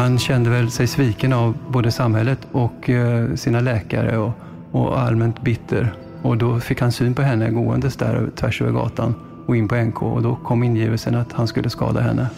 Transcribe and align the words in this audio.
han 0.00 0.18
kände 0.18 0.50
väl 0.50 0.70
sig 0.70 0.86
sviken 0.86 1.32
av 1.32 1.54
både 1.68 1.92
samhället 1.92 2.38
och 2.52 2.90
eh, 2.90 3.34
sina 3.34 3.60
läkare 3.60 4.18
och, 4.18 4.32
och 4.70 5.00
allmänt 5.00 5.42
bitter. 5.42 5.94
Och 6.22 6.38
då 6.38 6.60
fick 6.60 6.80
han 6.80 6.92
syn 6.92 7.14
på 7.14 7.22
henne 7.22 7.50
gåendes 7.50 7.96
där 7.96 8.30
tvärs 8.36 8.62
över 8.62 8.72
gatan 8.72 9.14
och 9.46 9.56
in 9.56 9.68
på 9.68 9.76
NK 9.76 10.02
och 10.02 10.22
då 10.22 10.36
kom 10.36 10.62
ingivelsen 10.62 11.14
att 11.14 11.32
han 11.32 11.48
skulle 11.48 11.70
skada 11.70 12.00
henne. 12.00 12.30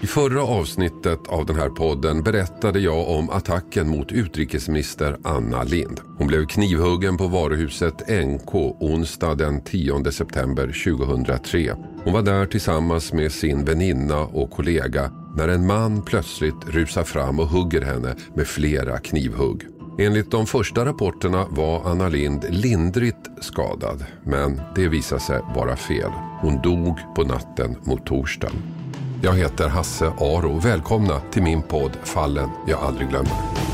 I 0.00 0.06
förra 0.06 0.42
avsnittet 0.42 1.18
av 1.28 1.46
den 1.46 1.56
här 1.56 1.68
podden 1.68 2.22
berättade 2.22 2.80
jag 2.80 3.08
om 3.08 3.30
attacken 3.30 3.88
mot 3.88 4.12
utrikesminister 4.12 5.16
Anna 5.24 5.62
Lind. 5.62 6.00
Hon 6.18 6.26
blev 6.26 6.46
knivhuggen 6.46 7.16
på 7.16 7.26
varuhuset 7.26 8.08
NK 8.08 8.54
onsdag 8.80 9.34
den 9.34 9.60
10 9.60 10.12
september 10.12 10.66
2003. 10.96 11.74
Hon 12.04 12.12
var 12.12 12.22
där 12.22 12.46
tillsammans 12.46 13.12
med 13.12 13.32
sin 13.32 13.64
väninna 13.64 14.20
och 14.20 14.50
kollega 14.50 15.10
när 15.34 15.48
en 15.48 15.66
man 15.66 16.02
plötsligt 16.02 16.68
rusar 16.68 17.04
fram 17.04 17.40
och 17.40 17.46
hugger 17.46 17.82
henne 17.82 18.14
med 18.34 18.46
flera 18.46 18.98
knivhugg. 18.98 19.62
Enligt 19.98 20.30
de 20.30 20.46
första 20.46 20.84
rapporterna 20.84 21.46
var 21.50 21.90
Anna 21.90 22.08
Lind 22.08 22.44
lindrigt 22.50 23.30
skadad, 23.40 24.04
men 24.24 24.60
det 24.74 24.88
visade 24.88 25.20
sig 25.20 25.40
vara 25.54 25.76
fel. 25.76 26.10
Hon 26.40 26.62
dog 26.62 26.98
på 27.16 27.22
natten 27.22 27.76
mot 27.82 28.06
torsdagen. 28.06 28.56
Jag 29.22 29.32
heter 29.32 29.68
Hasse 29.68 30.06
Aro. 30.06 30.58
Välkomna 30.58 31.20
till 31.20 31.42
min 31.42 31.62
podd 31.62 31.92
Fallen 32.02 32.48
jag 32.66 32.80
aldrig 32.80 33.08
glömmer. 33.08 33.73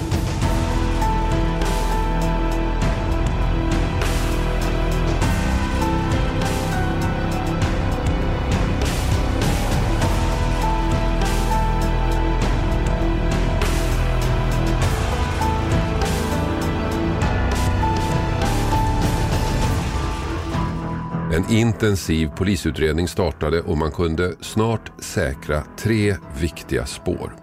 Intensiv 21.50 22.28
polisutredning 22.36 23.08
startade 23.08 23.60
och 23.60 23.78
man 23.78 23.90
kunde 23.90 24.34
snart 24.40 24.92
säkra 25.02 25.62
tre 25.78 26.16
viktiga 26.40 26.86
spår. 26.86 27.36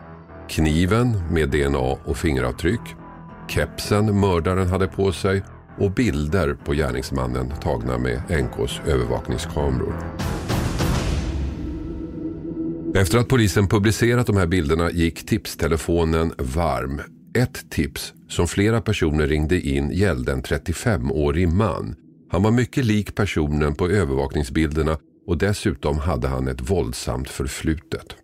Kniven 0.50 1.34
med 1.34 1.50
DNA 1.50 1.98
och 2.06 2.18
fingeravtryck, 2.18 2.80
kepsen 3.48 4.20
mördaren 4.20 4.68
hade 4.68 4.88
på 4.88 5.12
sig 5.12 5.44
och 5.78 5.92
bilder 5.92 6.54
på 6.54 6.74
gärningsmannen 6.74 7.54
tagna 7.62 7.98
med 7.98 8.22
NKs 8.30 8.82
övervakningskameror. 8.86 9.96
Efter 12.96 13.18
att 13.18 13.28
polisen 13.28 13.68
publicerat 13.68 14.28
de 14.28 14.38
här 14.38 14.48
bilderna 14.48 14.92
gick 14.92 15.26
tipstelefonen 15.26 16.34
varm. 16.38 17.02
Ett 17.38 17.70
tips 17.70 18.14
som 18.28 18.48
flera 18.48 18.82
personer 18.82 19.28
ringde 19.28 19.62
in 19.62 19.92
gällde 19.92 20.32
en 20.32 20.44
35-årig 20.44 21.50
man 21.50 21.96
han 22.30 22.44
var 22.44 22.52
mycket 22.52 22.86
lik 22.86 23.16
personen 23.16 23.76
på 23.76 23.88
övervakningsbilderna 23.88 24.98
och 25.28 25.38
dessutom 25.38 25.98
hade 25.98 26.28
han 26.28 26.48
ett 26.48 26.70
våldsamt 26.70 27.30
förflutet. 27.30 28.16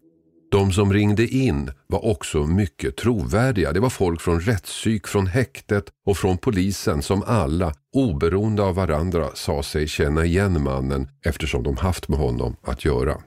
De 0.51 0.71
som 0.71 0.93
ringde 0.93 1.27
in 1.27 1.71
var 1.87 2.05
också 2.05 2.43
mycket 2.43 2.97
trovärdiga. 2.97 3.73
Det 3.73 3.79
var 3.79 3.89
folk 3.89 4.21
från 4.21 4.39
rättspsyk, 4.39 5.07
från 5.07 5.27
häktet 5.27 5.85
och 6.05 6.17
från 6.17 6.37
polisen 6.37 7.01
som 7.01 7.23
alla, 7.23 7.73
oberoende 7.93 8.63
av 8.63 8.75
varandra, 8.75 9.29
sa 9.33 9.63
sig 9.63 9.87
känna 9.87 10.25
igen 10.25 10.63
mannen 10.63 11.07
eftersom 11.25 11.63
de 11.63 11.77
haft 11.77 12.07
med 12.07 12.19
honom 12.19 12.55
att 12.63 12.85
göra. 12.85 13.17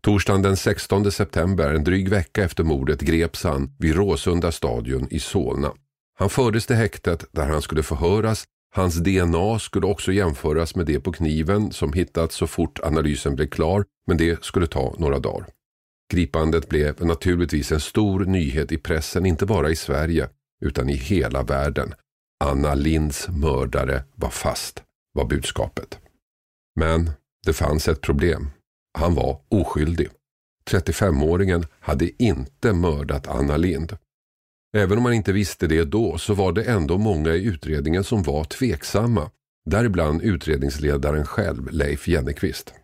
Torsdagen 0.00 0.42
den 0.42 0.56
16 0.56 1.12
september, 1.12 1.74
en 1.74 1.84
dryg 1.84 2.08
vecka 2.08 2.44
efter 2.44 2.64
mordet, 2.64 3.00
greps 3.00 3.44
han 3.44 3.70
vid 3.78 3.94
Råsunda 3.94 4.52
stadion 4.52 5.08
i 5.10 5.20
Solna. 5.20 5.72
Han 6.18 6.30
fördes 6.30 6.66
till 6.66 6.76
häktet 6.76 7.24
där 7.32 7.48
han 7.48 7.62
skulle 7.62 7.82
förhöras 7.82 8.44
Hans 8.74 8.94
DNA 8.94 9.58
skulle 9.58 9.86
också 9.86 10.12
jämföras 10.12 10.74
med 10.74 10.86
det 10.86 11.00
på 11.00 11.12
kniven 11.12 11.72
som 11.72 11.92
hittats 11.92 12.36
så 12.36 12.46
fort 12.46 12.80
analysen 12.82 13.34
blev 13.34 13.46
klar, 13.46 13.84
men 14.06 14.16
det 14.16 14.44
skulle 14.44 14.66
ta 14.66 14.94
några 14.98 15.18
dagar. 15.18 15.48
Gripandet 16.12 16.68
blev 16.68 17.04
naturligtvis 17.04 17.72
en 17.72 17.80
stor 17.80 18.24
nyhet 18.24 18.72
i 18.72 18.78
pressen, 18.78 19.26
inte 19.26 19.46
bara 19.46 19.70
i 19.70 19.76
Sverige, 19.76 20.28
utan 20.64 20.88
i 20.88 20.94
hela 20.94 21.42
världen. 21.42 21.94
Anna 22.44 22.74
Linds 22.74 23.28
mördare 23.28 24.04
var 24.14 24.30
fast, 24.30 24.82
var 25.12 25.24
budskapet. 25.24 25.98
Men 26.80 27.10
det 27.46 27.52
fanns 27.52 27.88
ett 27.88 28.00
problem. 28.00 28.50
Han 28.98 29.14
var 29.14 29.40
oskyldig. 29.48 30.08
35-åringen 30.70 31.66
hade 31.80 32.22
inte 32.22 32.72
mördat 32.72 33.26
Anna 33.26 33.56
Lind. 33.56 33.96
Även 34.76 34.98
om 34.98 35.02
man 35.02 35.12
inte 35.12 35.32
visste 35.32 35.66
det 35.66 35.84
då 35.84 36.18
så 36.18 36.34
var 36.34 36.52
det 36.52 36.62
ändå 36.62 36.98
många 36.98 37.30
i 37.30 37.44
utredningen 37.44 38.04
som 38.04 38.22
var 38.22 38.44
tveksamma. 38.44 39.30
Däribland 39.70 40.22
utredningsledaren 40.22 41.26
själv, 41.26 41.68
Leif 41.70 42.08
Jennekvist. 42.08 42.74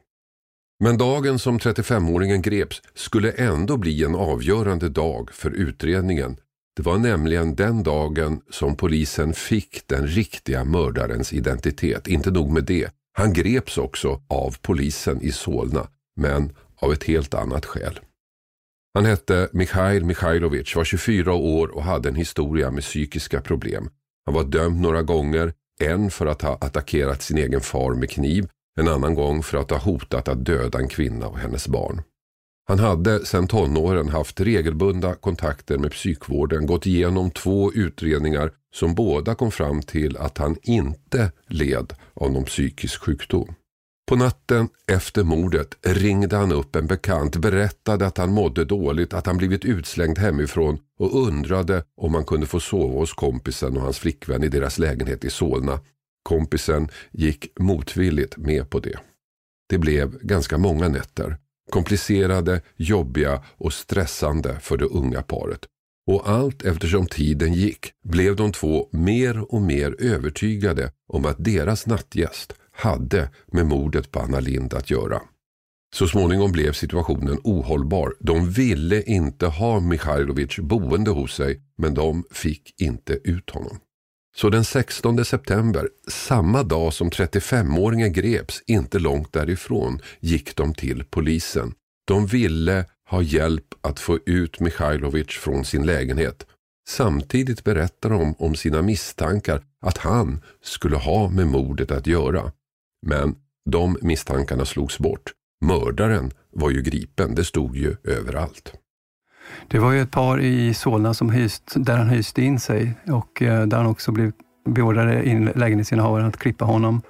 Men 0.84 0.98
dagen 0.98 1.38
som 1.38 1.58
35-åringen 1.58 2.42
greps 2.42 2.82
skulle 2.94 3.32
ändå 3.32 3.76
bli 3.76 4.04
en 4.04 4.14
avgörande 4.14 4.88
dag 4.88 5.30
för 5.32 5.50
utredningen. 5.50 6.36
Det 6.76 6.82
var 6.82 6.98
nämligen 6.98 7.54
den 7.54 7.82
dagen 7.82 8.40
som 8.50 8.76
polisen 8.76 9.32
fick 9.32 9.82
den 9.86 10.06
riktiga 10.06 10.64
mördarens 10.64 11.32
identitet. 11.32 12.08
Inte 12.08 12.30
nog 12.30 12.50
med 12.50 12.64
det, 12.64 12.90
han 13.12 13.32
greps 13.32 13.78
också 13.78 14.22
av 14.28 14.56
polisen 14.62 15.22
i 15.22 15.32
Solna, 15.32 15.88
men 16.16 16.52
av 16.76 16.92
ett 16.92 17.04
helt 17.04 17.34
annat 17.34 17.64
skäl. 17.64 18.00
Han 18.94 19.04
hette 19.04 19.48
Mikhail 19.52 20.04
Mikhailovich, 20.04 20.76
var 20.76 20.84
24 20.84 21.34
år 21.34 21.68
och 21.68 21.82
hade 21.82 22.08
en 22.08 22.14
historia 22.14 22.70
med 22.70 22.82
psykiska 22.82 23.40
problem. 23.40 23.90
Han 24.26 24.34
var 24.34 24.44
dömd 24.44 24.80
några 24.80 25.02
gånger, 25.02 25.52
en 25.80 26.10
för 26.10 26.26
att 26.26 26.42
ha 26.42 26.58
attackerat 26.60 27.22
sin 27.22 27.38
egen 27.38 27.60
far 27.60 27.94
med 27.94 28.10
kniv, 28.10 28.48
en 28.80 28.88
annan 28.88 29.14
gång 29.14 29.42
för 29.42 29.58
att 29.58 29.70
ha 29.70 29.78
hotat 29.78 30.28
att 30.28 30.44
döda 30.44 30.78
en 30.78 30.88
kvinna 30.88 31.26
och 31.26 31.38
hennes 31.38 31.68
barn. 31.68 32.02
Han 32.68 32.78
hade 32.78 33.26
sedan 33.26 33.48
tonåren 33.48 34.08
haft 34.08 34.40
regelbundna 34.40 35.14
kontakter 35.14 35.78
med 35.78 35.92
psykvården, 35.92 36.66
gått 36.66 36.86
igenom 36.86 37.30
två 37.30 37.72
utredningar 37.72 38.50
som 38.74 38.94
båda 38.94 39.34
kom 39.34 39.50
fram 39.50 39.82
till 39.82 40.16
att 40.16 40.38
han 40.38 40.56
inte 40.62 41.32
led 41.46 41.92
av 42.14 42.32
någon 42.32 42.44
psykisk 42.44 43.02
sjukdom. 43.02 43.54
På 44.08 44.16
natten 44.16 44.68
efter 44.92 45.24
mordet 45.24 45.76
ringde 45.82 46.36
han 46.36 46.52
upp 46.52 46.76
en 46.76 46.86
bekant, 46.86 47.36
berättade 47.36 48.06
att 48.06 48.18
han 48.18 48.32
mådde 48.32 48.64
dåligt, 48.64 49.14
att 49.14 49.26
han 49.26 49.36
blivit 49.36 49.64
utslängd 49.64 50.18
hemifrån 50.18 50.78
och 50.98 51.26
undrade 51.26 51.82
om 51.96 52.14
han 52.14 52.24
kunde 52.24 52.46
få 52.46 52.60
sova 52.60 52.98
hos 52.98 53.12
kompisen 53.12 53.76
och 53.76 53.82
hans 53.82 53.98
flickvän 53.98 54.44
i 54.44 54.48
deras 54.48 54.78
lägenhet 54.78 55.24
i 55.24 55.30
Solna. 55.30 55.80
Kompisen 56.22 56.88
gick 57.10 57.58
motvilligt 57.60 58.36
med 58.36 58.70
på 58.70 58.80
det. 58.80 58.98
Det 59.68 59.78
blev 59.78 60.18
ganska 60.18 60.58
många 60.58 60.88
nätter. 60.88 61.36
Komplicerade, 61.70 62.60
jobbiga 62.76 63.42
och 63.56 63.72
stressande 63.72 64.56
för 64.60 64.76
det 64.76 64.84
unga 64.84 65.22
paret. 65.22 65.60
Och 66.06 66.28
allt 66.28 66.62
eftersom 66.62 67.06
tiden 67.06 67.54
gick 67.54 67.92
blev 68.04 68.36
de 68.36 68.52
två 68.52 68.88
mer 68.92 69.54
och 69.54 69.62
mer 69.62 69.96
övertygade 69.98 70.92
om 71.08 71.24
att 71.24 71.44
deras 71.44 71.86
nattgäst 71.86 72.54
hade 72.78 73.30
med 73.46 73.66
mordet 73.66 74.12
på 74.12 74.20
Anna 74.20 74.40
Lind 74.40 74.74
att 74.74 74.90
göra. 74.90 75.20
Så 75.94 76.08
småningom 76.08 76.52
blev 76.52 76.72
situationen 76.72 77.38
ohållbar. 77.44 78.14
De 78.20 78.50
ville 78.50 79.02
inte 79.02 79.46
ha 79.46 79.80
Mikhailovic 79.80 80.56
boende 80.58 81.10
hos 81.10 81.34
sig, 81.34 81.60
men 81.78 81.94
de 81.94 82.24
fick 82.30 82.80
inte 82.80 83.18
ut 83.24 83.50
honom. 83.50 83.78
Så 84.36 84.50
den 84.50 84.64
16 84.64 85.24
september, 85.24 85.88
samma 86.08 86.62
dag 86.62 86.92
som 86.92 87.10
35-åringen 87.10 88.08
greps, 88.08 88.62
inte 88.66 88.98
långt 88.98 89.32
därifrån, 89.32 90.00
gick 90.20 90.56
de 90.56 90.74
till 90.74 91.04
polisen. 91.04 91.74
De 92.06 92.26
ville 92.26 92.84
ha 93.10 93.22
hjälp 93.22 93.74
att 93.80 94.00
få 94.00 94.18
ut 94.26 94.60
Mikhailovic 94.60 95.28
från 95.28 95.64
sin 95.64 95.86
lägenhet. 95.86 96.46
Samtidigt 96.88 97.64
berättar 97.64 98.10
de 98.10 98.34
om 98.38 98.54
sina 98.54 98.82
misstankar 98.82 99.62
att 99.80 99.98
han 99.98 100.40
skulle 100.62 100.96
ha 100.96 101.28
med 101.28 101.46
mordet 101.46 101.90
att 101.90 102.06
göra. 102.06 102.52
Men 103.06 103.34
de 103.70 103.96
misstankarna 104.02 104.64
slogs 104.64 104.98
bort. 104.98 105.32
Mördaren 105.60 106.30
var 106.52 106.70
ju 106.70 106.82
gripen, 106.82 107.34
det 107.34 107.44
stod 107.44 107.76
ju 107.76 107.96
överallt. 108.04 108.72
Det 109.68 109.78
var 109.78 109.92
ju 109.92 110.00
ett 110.00 110.10
par 110.10 110.40
i 110.40 110.74
Solna 110.74 111.14
som 111.14 111.30
hyst, 111.30 111.72
där 111.76 111.96
han 111.96 112.08
hyste 112.08 112.42
in 112.42 112.60
sig 112.60 112.94
och 113.06 113.42
eh, 113.42 113.66
där 113.66 113.76
han 113.76 113.86
också 113.86 114.12
blev 114.12 114.32
beordrade 114.66 115.28
in 115.28 115.50
lägenhetsinnehavaren 115.54 116.26
att 116.26 116.36
klippa 116.36 116.64
honom. 116.64 117.02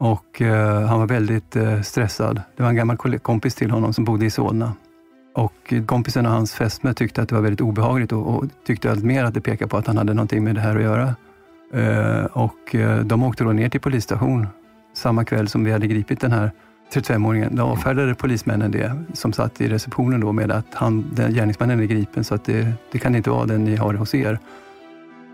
Och 0.00 0.42
eh, 0.42 0.86
han 0.86 0.98
var 0.98 1.06
väldigt 1.06 1.56
eh, 1.56 1.82
stressad. 1.82 2.42
Det 2.56 2.62
var 2.62 2.70
en 2.70 2.76
gammal 2.76 3.18
kompis 3.18 3.54
till 3.54 3.70
honom 3.70 3.92
som 3.94 4.04
bodde 4.04 4.26
i 4.26 4.30
Solna. 4.30 4.72
Och 5.34 5.74
kompisen 5.86 6.26
och 6.26 6.32
hans 6.32 6.54
fästmö 6.54 6.94
tyckte 6.94 7.22
att 7.22 7.28
det 7.28 7.34
var 7.34 7.42
väldigt 7.42 7.60
obehagligt 7.60 8.12
och, 8.12 8.34
och 8.34 8.44
tyckte 8.66 8.90
allt 8.90 9.04
mer 9.04 9.24
att 9.24 9.34
det 9.34 9.40
pekade 9.40 9.68
på 9.68 9.76
att 9.76 9.86
han 9.86 9.96
hade 9.98 10.14
någonting 10.14 10.44
med 10.44 10.54
det 10.54 10.60
här 10.60 10.76
att 10.76 10.82
göra. 10.82 11.14
Eh, 11.74 12.24
och 12.24 12.74
eh, 12.74 13.04
de 13.04 13.22
åkte 13.22 13.44
då 13.44 13.52
ner 13.52 13.68
till 13.68 13.80
polisstation 13.80 14.46
samma 14.94 15.24
kväll 15.24 15.48
som 15.48 15.64
vi 15.64 15.72
hade 15.72 15.86
gripit 15.86 16.20
den 16.20 16.32
här 16.32 16.50
35-åringen. 16.92 17.56
Då 17.56 17.62
avfärdade 17.62 18.14
polismännen 18.14 18.70
det 18.70 19.04
som 19.12 19.32
satt 19.32 19.60
i 19.60 19.68
receptionen 19.68 20.20
då 20.20 20.32
med 20.32 20.50
att 20.50 20.66
han, 20.72 21.10
den, 21.12 21.34
gärningsmannen 21.34 21.80
är 21.80 21.84
gripen 21.84 22.24
så 22.24 22.34
att 22.34 22.44
det, 22.44 22.72
det 22.92 22.98
kan 22.98 23.16
inte 23.16 23.30
vara 23.30 23.46
den 23.46 23.64
ni 23.64 23.76
har 23.76 23.94
hos 23.94 24.14
er. 24.14 24.38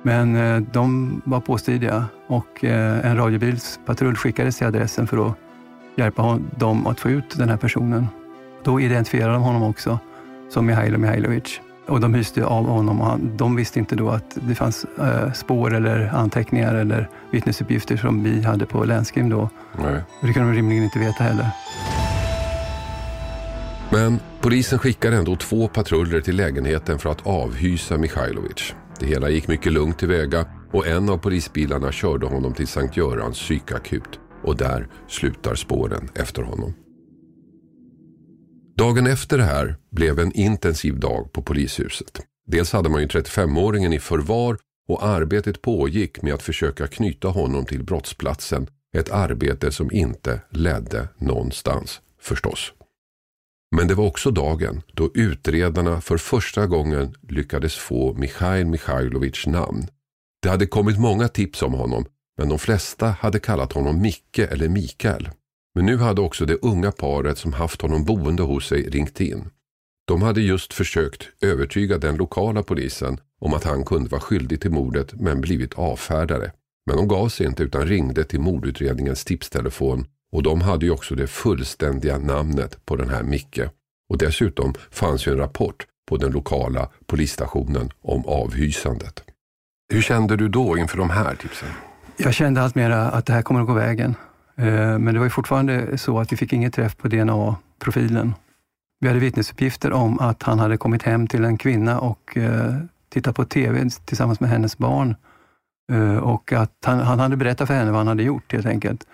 Men 0.02 0.36
eh, 0.36 0.60
de 0.72 1.22
var 1.24 1.40
påstridiga 1.40 2.04
och 2.26 2.64
eh, 2.64 3.06
en 3.06 3.16
radiobilspatrull 3.16 4.16
skickades 4.16 4.58
till 4.58 4.66
adressen 4.66 5.06
för 5.06 5.26
att 5.26 5.34
hjälpa 5.96 6.38
dem 6.56 6.86
att 6.86 7.00
få 7.00 7.10
ut 7.10 7.38
den 7.38 7.48
här 7.48 7.56
personen. 7.56 8.06
Då 8.64 8.80
identifierade 8.80 9.32
de 9.32 9.42
honom 9.42 9.62
också 9.62 9.98
som 10.50 10.66
Mihailo 10.66 10.98
Mihailovic. 10.98 11.60
Och 11.86 12.00
de 12.00 12.14
hyste 12.14 12.44
av 12.44 12.66
honom 12.66 13.00
och 13.00 13.06
han, 13.06 13.36
de 13.36 13.56
visste 13.56 13.78
inte 13.78 13.96
då 13.96 14.08
att 14.08 14.38
det 14.48 14.54
fanns 14.54 14.86
äh, 14.98 15.32
spår 15.32 15.74
eller 15.74 16.10
anteckningar 16.14 16.74
eller 16.74 17.08
vittnesuppgifter 17.30 17.96
som 17.96 18.22
vi 18.22 18.42
hade 18.42 18.66
på 18.66 18.84
länskrim 18.84 19.28
då. 19.28 19.50
Nej. 19.82 20.02
Och 20.20 20.26
det 20.26 20.32
kan 20.32 20.46
de 20.48 20.54
rimligen 20.56 20.84
inte 20.84 20.98
veta 20.98 21.24
heller. 21.24 21.46
Men 23.90 24.20
polisen 24.40 24.78
skickar 24.78 25.12
ändå 25.12 25.36
två 25.36 25.68
patruller 25.68 26.20
till 26.20 26.36
lägenheten 26.36 26.98
för 26.98 27.10
att 27.10 27.26
avhysa 27.26 27.98
Mikhailovic. 27.98 28.74
Det 29.00 29.06
hela 29.06 29.28
gick 29.28 29.48
mycket 29.48 29.72
lugnt 29.72 29.98
tillväga 29.98 30.46
och 30.72 30.86
en 30.86 31.08
av 31.08 31.18
polisbilarna 31.18 31.92
körde 31.92 32.26
honom 32.26 32.54
till 32.54 32.66
Sankt 32.66 32.96
Görans 32.96 33.38
psykakut. 33.38 34.20
Och 34.42 34.56
där 34.56 34.88
slutar 35.08 35.54
spåren 35.54 36.08
efter 36.14 36.42
honom. 36.42 36.74
Dagen 38.78 39.06
efter 39.06 39.38
det 39.38 39.44
här 39.44 39.76
blev 39.90 40.18
en 40.18 40.32
intensiv 40.32 41.00
dag 41.00 41.32
på 41.32 41.42
polishuset. 41.42 42.22
Dels 42.46 42.72
hade 42.72 42.88
man 42.88 43.00
ju 43.00 43.06
35-åringen 43.06 43.94
i 43.94 43.98
förvar 43.98 44.58
och 44.88 45.04
arbetet 45.04 45.62
pågick 45.62 46.22
med 46.22 46.34
att 46.34 46.42
försöka 46.42 46.86
knyta 46.86 47.28
honom 47.28 47.66
till 47.66 47.84
brottsplatsen. 47.84 48.66
Ett 48.96 49.10
arbete 49.10 49.72
som 49.72 49.92
inte 49.92 50.40
ledde 50.50 51.08
någonstans, 51.18 52.00
förstås. 52.20 52.72
Men 53.76 53.88
det 53.88 53.94
var 53.94 54.06
också 54.06 54.30
dagen 54.30 54.82
då 54.92 55.10
utredarna 55.14 56.00
för 56.00 56.16
första 56.16 56.66
gången 56.66 57.14
lyckades 57.28 57.74
få 57.76 58.14
Mikhail 58.14 58.66
Mikhailovics 58.66 59.46
namn. 59.46 59.86
Det 60.42 60.48
hade 60.48 60.66
kommit 60.66 60.98
många 60.98 61.28
tips 61.28 61.62
om 61.62 61.72
honom, 61.72 62.06
men 62.38 62.48
de 62.48 62.58
flesta 62.58 63.06
hade 63.06 63.38
kallat 63.38 63.72
honom 63.72 64.00
Micke 64.00 64.38
eller 64.38 64.68
Mikael. 64.68 65.30
Men 65.76 65.86
nu 65.86 65.96
hade 65.96 66.20
också 66.20 66.46
det 66.46 66.58
unga 66.62 66.92
paret 66.92 67.38
som 67.38 67.52
haft 67.52 67.82
honom 67.82 68.04
boende 68.04 68.42
hos 68.42 68.68
sig 68.68 68.82
ringt 68.82 69.20
in. 69.20 69.48
De 70.06 70.22
hade 70.22 70.40
just 70.40 70.72
försökt 70.72 71.28
övertyga 71.40 71.98
den 71.98 72.16
lokala 72.16 72.62
polisen 72.62 73.20
om 73.40 73.54
att 73.54 73.64
han 73.64 73.84
kunde 73.84 74.10
vara 74.10 74.20
skyldig 74.20 74.60
till 74.60 74.70
mordet 74.70 75.12
men 75.20 75.40
blivit 75.40 75.74
avfärdade. 75.74 76.52
Men 76.86 76.96
de 76.96 77.08
gav 77.08 77.28
sig 77.28 77.46
inte 77.46 77.62
utan 77.62 77.86
ringde 77.86 78.24
till 78.24 78.40
mordutredningens 78.40 79.24
tipstelefon 79.24 80.06
och 80.32 80.42
de 80.42 80.60
hade 80.60 80.86
ju 80.86 80.92
också 80.92 81.14
det 81.14 81.26
fullständiga 81.26 82.18
namnet 82.18 82.86
på 82.86 82.96
den 82.96 83.08
här 83.08 83.22
Micke. 83.22 83.60
Och 84.08 84.18
dessutom 84.18 84.74
fanns 84.90 85.26
ju 85.26 85.32
en 85.32 85.38
rapport 85.38 85.86
på 86.08 86.16
den 86.16 86.32
lokala 86.32 86.88
polisstationen 87.06 87.90
om 88.02 88.26
avhysandet. 88.26 89.22
Hur 89.92 90.02
kände 90.02 90.36
du 90.36 90.48
då 90.48 90.78
inför 90.78 90.98
de 90.98 91.10
här 91.10 91.34
tipsen? 91.34 91.68
Jag 92.16 92.34
kände 92.34 92.62
allt 92.62 92.74
mera 92.74 93.10
att 93.10 93.26
det 93.26 93.32
här 93.32 93.42
kommer 93.42 93.60
att 93.60 93.66
gå 93.66 93.72
vägen. 93.72 94.14
Eh, 94.58 94.98
men 94.98 95.14
det 95.14 95.18
var 95.18 95.26
ju 95.26 95.30
fortfarande 95.30 95.98
så 95.98 96.18
att 96.18 96.32
vi 96.32 96.36
fick 96.36 96.52
inget 96.52 96.74
träff 96.74 96.96
på 96.96 97.08
DNA-profilen. 97.08 98.34
Vi 99.00 99.08
hade 99.08 99.20
vittnesuppgifter 99.20 99.92
om 99.92 100.18
att 100.18 100.42
han 100.42 100.58
hade 100.58 100.76
kommit 100.76 101.02
hem 101.02 101.26
till 101.26 101.44
en 101.44 101.58
kvinna 101.58 102.00
och 102.00 102.36
eh, 102.36 102.74
tittat 103.08 103.36
på 103.36 103.44
TV 103.44 103.90
tillsammans 104.04 104.40
med 104.40 104.50
hennes 104.50 104.78
barn. 104.78 105.16
Eh, 105.92 106.16
och 106.16 106.52
att 106.52 106.72
han, 106.84 106.98
han 106.98 107.20
hade 107.20 107.36
berättat 107.36 107.68
för 107.68 107.74
henne 107.74 107.90
vad 107.90 108.00
han 108.00 108.08
hade 108.08 108.22
gjort 108.22 108.52
helt 108.52 108.66
enkelt. 108.66 109.06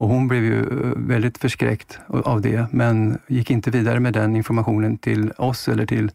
Och 0.00 0.08
hon 0.08 0.28
blev 0.28 0.44
ju 0.44 0.64
väldigt 0.96 1.38
förskräckt 1.38 1.98
av 2.08 2.40
det, 2.40 2.66
men 2.72 3.18
gick 3.26 3.50
inte 3.50 3.70
vidare 3.70 4.00
med 4.00 4.12
den 4.12 4.36
informationen 4.36 4.98
till 4.98 5.32
oss 5.38 5.68
eller 5.68 5.86
till 5.86 6.10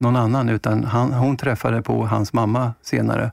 någon 0.00 0.16
annan, 0.16 0.48
utan 0.48 0.84
han, 0.84 1.12
hon 1.12 1.36
träffade 1.36 1.82
på 1.82 2.06
hans 2.06 2.32
mamma 2.32 2.74
senare, 2.82 3.32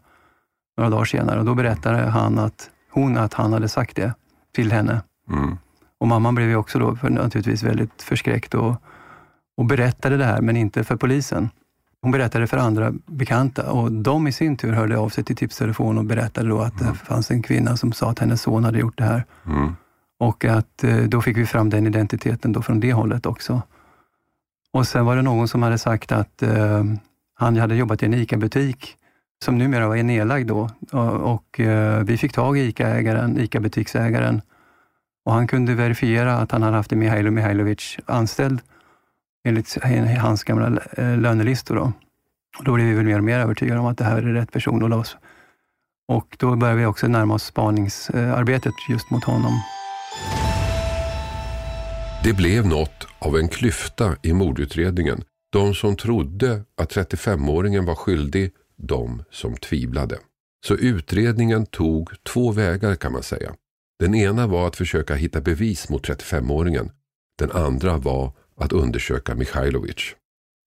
några 0.77 0.89
dagar 0.89 1.05
senare, 1.05 1.39
och 1.39 1.45
då 1.45 1.55
berättade 1.55 1.97
han 1.97 2.39
att, 2.39 2.69
hon 2.91 3.17
att 3.17 3.33
han 3.33 3.53
hade 3.53 3.67
sagt 3.67 3.95
det 3.95 4.13
till 4.51 4.71
henne. 4.71 5.01
Mm. 5.29 5.57
Och 5.97 6.07
mamman 6.07 6.35
blev 6.35 6.49
ju 6.49 6.55
också 6.55 6.79
då 6.79 6.95
för, 6.95 7.09
naturligtvis 7.09 7.63
väldigt 7.63 8.01
förskräckt 8.01 8.53
och, 8.53 8.75
och 9.57 9.65
berättade 9.65 10.17
det 10.17 10.25
här, 10.25 10.41
men 10.41 10.57
inte 10.57 10.83
för 10.83 10.95
polisen. 10.95 11.49
Hon 12.01 12.11
berättade 12.11 12.47
för 12.47 12.57
andra 12.57 12.93
bekanta 13.05 13.71
och 13.71 13.91
de 13.91 14.27
i 14.27 14.31
sin 14.31 14.57
tur 14.57 14.71
hörde 14.71 14.97
av 14.97 15.09
sig 15.09 15.23
till 15.23 15.35
tipstelefon 15.35 15.97
och 15.97 16.05
berättade 16.05 16.49
då 16.49 16.61
att 16.61 16.81
mm. 16.81 16.93
det 16.93 16.99
fanns 16.99 17.31
en 17.31 17.41
kvinna 17.41 17.77
som 17.77 17.93
sa 17.93 18.09
att 18.09 18.19
hennes 18.19 18.41
son 18.41 18.63
hade 18.63 18.79
gjort 18.79 18.97
det 18.97 19.03
här. 19.03 19.25
Mm. 19.45 19.75
Och 20.19 20.45
att 20.45 20.83
eh, 20.83 20.97
då 20.97 21.21
fick 21.21 21.37
vi 21.37 21.45
fram 21.45 21.69
den 21.69 21.87
identiteten 21.87 22.51
då 22.51 22.61
från 22.61 22.79
det 22.79 22.93
hållet 22.93 23.25
också. 23.25 23.61
Och 24.73 24.87
sen 24.87 25.05
var 25.05 25.15
det 25.15 25.21
någon 25.21 25.47
som 25.47 25.63
hade 25.63 25.77
sagt 25.77 26.11
att 26.11 26.43
eh, 26.43 26.83
han 27.33 27.57
hade 27.57 27.75
jobbat 27.75 28.03
i 28.03 28.05
en 28.05 28.13
ICA-butik 28.13 28.97
som 29.43 29.57
numera 29.57 29.87
var 29.87 29.95
nedlagd 29.95 30.47
då. 30.47 30.69
Och, 30.91 31.33
och 31.33 31.59
eh, 31.59 32.03
vi 32.03 32.17
fick 32.17 32.33
tag 32.33 32.57
i 32.57 32.61
ICA-ägaren, 32.61 33.39
ICA-butiksägaren 33.39 34.41
och 35.25 35.33
han 35.33 35.47
kunde 35.47 35.75
verifiera 35.75 36.33
att 36.33 36.51
han 36.51 36.63
hade 36.63 36.77
haft 36.77 36.91
Mihailo 36.91 37.31
Mihailovic 37.31 37.97
anställd 38.05 38.59
enligt 39.47 39.77
hans 40.19 40.43
gamla 40.43 40.81
eh, 40.91 41.17
lönelistor. 41.17 41.75
Då. 41.75 41.93
Och 42.57 42.63
då 42.63 42.73
blev 42.73 42.87
vi 42.87 42.93
väl 42.93 43.05
mer 43.05 43.17
och 43.17 43.23
mer 43.23 43.39
övertygade 43.39 43.79
om 43.79 43.85
att 43.85 43.97
det 43.97 44.03
här 44.03 44.17
är 44.17 44.33
rätt 44.33 44.51
person 44.51 44.83
att 44.83 44.89
låsa. 44.89 45.17
Och 46.07 46.35
då 46.39 46.55
började 46.55 46.79
vi 46.79 46.85
också 46.85 47.07
närma 47.07 47.33
oss 47.33 47.43
spaningsarbetet 47.43 48.73
just 48.89 49.09
mot 49.09 49.23
honom. 49.23 49.53
Det 52.23 52.33
blev 52.33 52.67
något 52.67 53.07
av 53.19 53.37
en 53.37 53.47
klyfta 53.47 54.15
i 54.21 54.33
mordutredningen. 54.33 55.23
De 55.51 55.73
som 55.73 55.95
trodde 55.95 56.63
att 56.81 56.95
35-åringen 56.95 57.85
var 57.85 57.95
skyldig, 57.95 58.51
de 58.83 59.23
som 59.31 59.57
tvivlade. 59.57 60.19
Så 60.65 60.75
utredningen 60.75 61.65
tog 61.65 62.23
två 62.23 62.51
vägar 62.51 62.95
kan 62.95 63.13
man 63.13 63.23
säga. 63.23 63.55
Den 63.99 64.15
ena 64.15 64.47
var 64.47 64.67
att 64.67 64.75
försöka 64.75 65.15
hitta 65.15 65.41
bevis 65.41 65.89
mot 65.89 66.07
35-åringen. 66.07 66.89
Den 67.39 67.51
andra 67.51 67.97
var 67.97 68.33
att 68.57 68.71
undersöka 68.71 69.35
Mikhailovic. 69.35 70.15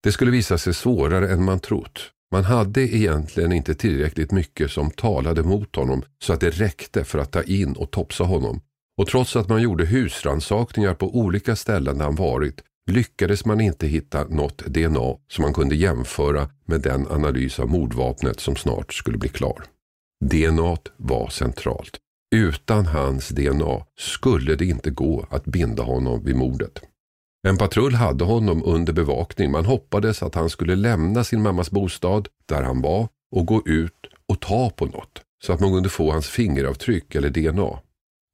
Det 0.02 0.12
skulle 0.12 0.30
visa 0.30 0.58
sig 0.58 0.74
svårare 0.74 1.28
än 1.28 1.44
man 1.44 1.60
trott. 1.60 2.10
Man 2.32 2.44
hade 2.44 2.80
egentligen 2.80 3.52
inte 3.52 3.74
tillräckligt 3.74 4.32
mycket 4.32 4.70
som 4.70 4.90
talade 4.90 5.42
mot 5.42 5.76
honom 5.76 6.02
så 6.18 6.32
att 6.32 6.40
det 6.40 6.50
räckte 6.50 7.04
för 7.04 7.18
att 7.18 7.32
ta 7.32 7.42
in 7.42 7.72
och 7.72 7.90
topsa 7.90 8.24
honom. 8.24 8.60
Och 8.98 9.06
trots 9.06 9.36
att 9.36 9.48
man 9.48 9.62
gjorde 9.62 9.84
husransakningar 9.84 10.94
på 10.94 11.16
olika 11.16 11.56
ställen 11.56 11.98
där 11.98 12.04
han 12.04 12.14
varit 12.14 12.62
lyckades 12.90 13.44
man 13.44 13.60
inte 13.60 13.86
hitta 13.86 14.24
något 14.24 14.58
DNA 14.58 15.16
som 15.28 15.42
man 15.42 15.54
kunde 15.54 15.76
jämföra 15.76 16.50
med 16.64 16.80
den 16.80 17.08
analys 17.08 17.58
av 17.58 17.68
mordvapnet 17.68 18.40
som 18.40 18.56
snart 18.56 18.94
skulle 18.94 19.18
bli 19.18 19.28
klar. 19.28 19.64
DNA 20.24 20.76
var 20.96 21.28
centralt. 21.28 21.98
Utan 22.34 22.86
hans 22.86 23.28
DNA 23.28 23.86
skulle 23.98 24.54
det 24.54 24.64
inte 24.64 24.90
gå 24.90 25.26
att 25.30 25.44
binda 25.44 25.82
honom 25.82 26.24
vid 26.24 26.36
mordet. 26.36 26.82
En 27.48 27.58
patrull 27.58 27.94
hade 27.94 28.24
honom 28.24 28.62
under 28.64 28.92
bevakning. 28.92 29.50
Man 29.50 29.64
hoppades 29.64 30.22
att 30.22 30.34
han 30.34 30.50
skulle 30.50 30.76
lämna 30.76 31.24
sin 31.24 31.42
mammas 31.42 31.70
bostad 31.70 32.28
där 32.46 32.62
han 32.62 32.82
var 32.82 33.08
och 33.36 33.46
gå 33.46 33.62
ut 33.66 34.06
och 34.28 34.40
ta 34.40 34.70
på 34.70 34.86
något 34.86 35.22
så 35.44 35.52
att 35.52 35.60
man 35.60 35.72
kunde 35.72 35.88
få 35.88 36.12
hans 36.12 36.28
fingeravtryck 36.28 37.14
eller 37.14 37.30
DNA. 37.30 37.78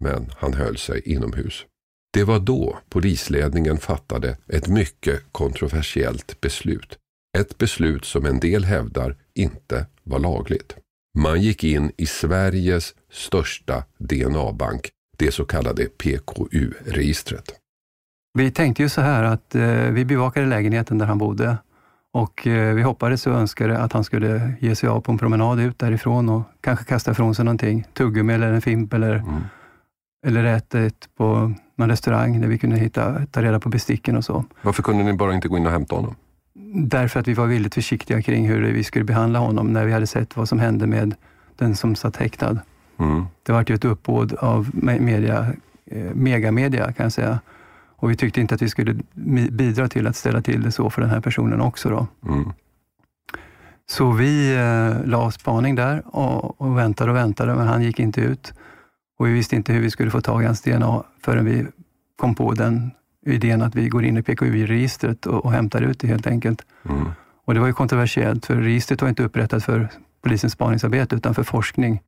Men 0.05 0.31
han 0.37 0.55
höll 0.55 0.77
sig 0.77 1.03
inomhus. 1.05 1.67
Det 2.13 2.25
var 2.25 2.39
då 2.39 2.79
polisledningen 2.89 3.79
fattade 3.79 4.37
ett 4.47 4.69
mycket 4.69 5.21
kontroversiellt 5.33 6.41
beslut. 6.41 6.99
Ett 7.39 7.59
beslut 7.59 8.05
som 8.05 8.27
en 8.27 8.41
del 8.41 8.65
hävdar 8.65 9.17
inte 9.35 9.87
var 10.03 10.19
lagligt. 10.19 10.77
Man 11.19 11.43
gick 11.43 11.65
in 11.65 11.93
i 11.97 12.07
Sveriges 12.07 12.95
största 13.13 13.85
DNA-bank, 13.99 14.89
det 15.19 15.33
så 15.33 15.45
kallade 15.45 15.85
PKU-registret. 15.85 17.55
Vi 18.39 18.51
tänkte 18.51 18.83
ju 18.83 18.89
så 18.89 19.01
här 19.01 19.23
att 19.23 19.55
eh, 19.55 19.91
vi 19.91 20.05
bevakade 20.05 20.47
lägenheten 20.47 20.99
där 20.99 21.07
han 21.07 21.19
bodde 21.19 21.57
och 22.13 22.47
eh, 22.47 22.75
vi 22.75 22.83
hoppades 22.83 23.27
och 23.27 23.35
önskade 23.35 23.79
att 23.79 23.93
han 23.93 24.05
skulle 24.05 24.53
ge 24.61 24.75
sig 24.77 24.89
av 24.89 25.01
på 25.01 25.13
en 25.13 25.19
promenad 25.19 25.61
ut 25.61 25.79
därifrån 25.79 26.29
och 26.29 26.43
kanske 26.61 26.85
kasta 26.85 27.11
ifrån 27.11 27.35
sig 27.35 27.45
någonting, 27.45 27.87
tuggummi 27.95 28.33
eller 28.33 28.53
en 28.53 28.63
fimp 28.63 28.93
eller, 28.93 29.17
mm. 29.17 29.43
Eller 30.27 30.45
äta 30.45 30.81
ett 30.81 31.09
på 31.17 31.55
någon 31.77 31.89
restaurang 31.89 32.41
där 32.41 32.49
vi 32.49 32.59
kunde 32.59 32.77
hitta, 32.77 33.27
ta 33.27 33.43
reda 33.43 33.61
på 33.61 33.69
besticken 33.69 34.17
och 34.17 34.25
så. 34.25 34.45
Varför 34.63 34.83
kunde 34.83 35.05
ni 35.05 35.13
bara 35.13 35.35
inte 35.35 35.49
gå 35.49 35.57
in 35.57 35.67
och 35.67 35.73
hämta 35.73 35.97
honom? 35.97 36.15
Därför 36.75 37.21
att 37.21 37.29
vi 37.29 37.35
var 37.35 37.47
väldigt 37.47 37.75
försiktiga 37.75 38.23
kring 38.23 38.49
hur 38.49 38.73
vi 38.73 38.85
skulle 38.85 39.05
behandla 39.05 39.39
honom 39.39 39.73
när 39.73 39.85
vi 39.85 39.93
hade 39.93 40.07
sett 40.07 40.37
vad 40.37 40.49
som 40.49 40.59
hände 40.59 40.87
med 40.87 41.15
den 41.57 41.77
som 41.77 41.95
satt 41.95 42.17
häktad. 42.17 42.59
Mm. 42.99 43.25
Det 43.43 43.53
var 43.53 43.65
ju 43.69 43.75
ett 43.75 43.85
uppbåd 43.85 44.35
av 44.35 44.71
media, 44.75 45.53
eh, 45.87 46.15
megamedia 46.15 46.93
kan 46.93 47.05
jag 47.05 47.13
säga. 47.13 47.41
Och 47.97 48.11
vi 48.11 48.17
tyckte 48.17 48.41
inte 48.41 48.55
att 48.55 48.63
vi 48.63 48.69
skulle 48.69 48.97
bidra 49.51 49.89
till 49.89 50.07
att 50.07 50.17
ställa 50.17 50.43
till 50.43 50.63
det 50.63 50.73
så 50.73 50.91
för 50.91 51.03
den 51.03 51.11
här 51.11 51.21
personen 51.21 51.61
också. 51.61 51.89
Då. 51.89 52.07
Mm. 52.29 52.53
Så 53.91 54.11
vi 54.11 54.57
eh, 54.57 55.07
la 55.07 55.31
spaning 55.31 55.75
där 55.75 56.03
och, 56.07 56.61
och 56.61 56.79
väntade 56.79 57.11
och 57.11 57.17
väntade, 57.17 57.55
men 57.55 57.67
han 57.67 57.83
gick 57.83 58.01
inte 58.01 58.21
ut. 58.21 58.53
Och 59.21 59.27
vi 59.27 59.33
visste 59.33 59.57
inte 59.57 59.73
hur 59.73 59.81
vi 59.81 59.91
skulle 59.91 60.11
få 60.11 60.21
tag 60.21 60.43
i 60.43 60.47
hans 60.47 60.63
DNA 60.63 61.05
förrän 61.25 61.45
vi 61.45 61.67
kom 62.17 62.35
på 62.35 62.53
den 62.55 62.91
idén 63.27 63.63
att 63.63 63.75
vi 63.75 63.89
går 63.89 64.05
in 64.05 64.17
i 64.17 64.23
PKU-registret 64.23 65.27
och, 65.27 65.45
och 65.45 65.53
hämtar 65.53 65.83
ut 65.83 66.01
det 66.01 66.07
helt 66.07 66.27
enkelt. 66.27 66.63
Mm. 66.89 67.09
Och 67.45 67.55
det 67.55 67.61
var 67.61 67.67
ju 67.67 67.73
kontroversiellt, 67.73 68.47
för 68.47 68.55
registret 68.55 69.03
var 69.03 69.09
inte 69.09 69.23
upprättat 69.23 69.65
för 69.65 69.89
polisens 70.23 70.53
spaningsarbete 70.53 71.17
utan 71.17 71.35
för 71.35 71.43
forskning. 71.43 72.01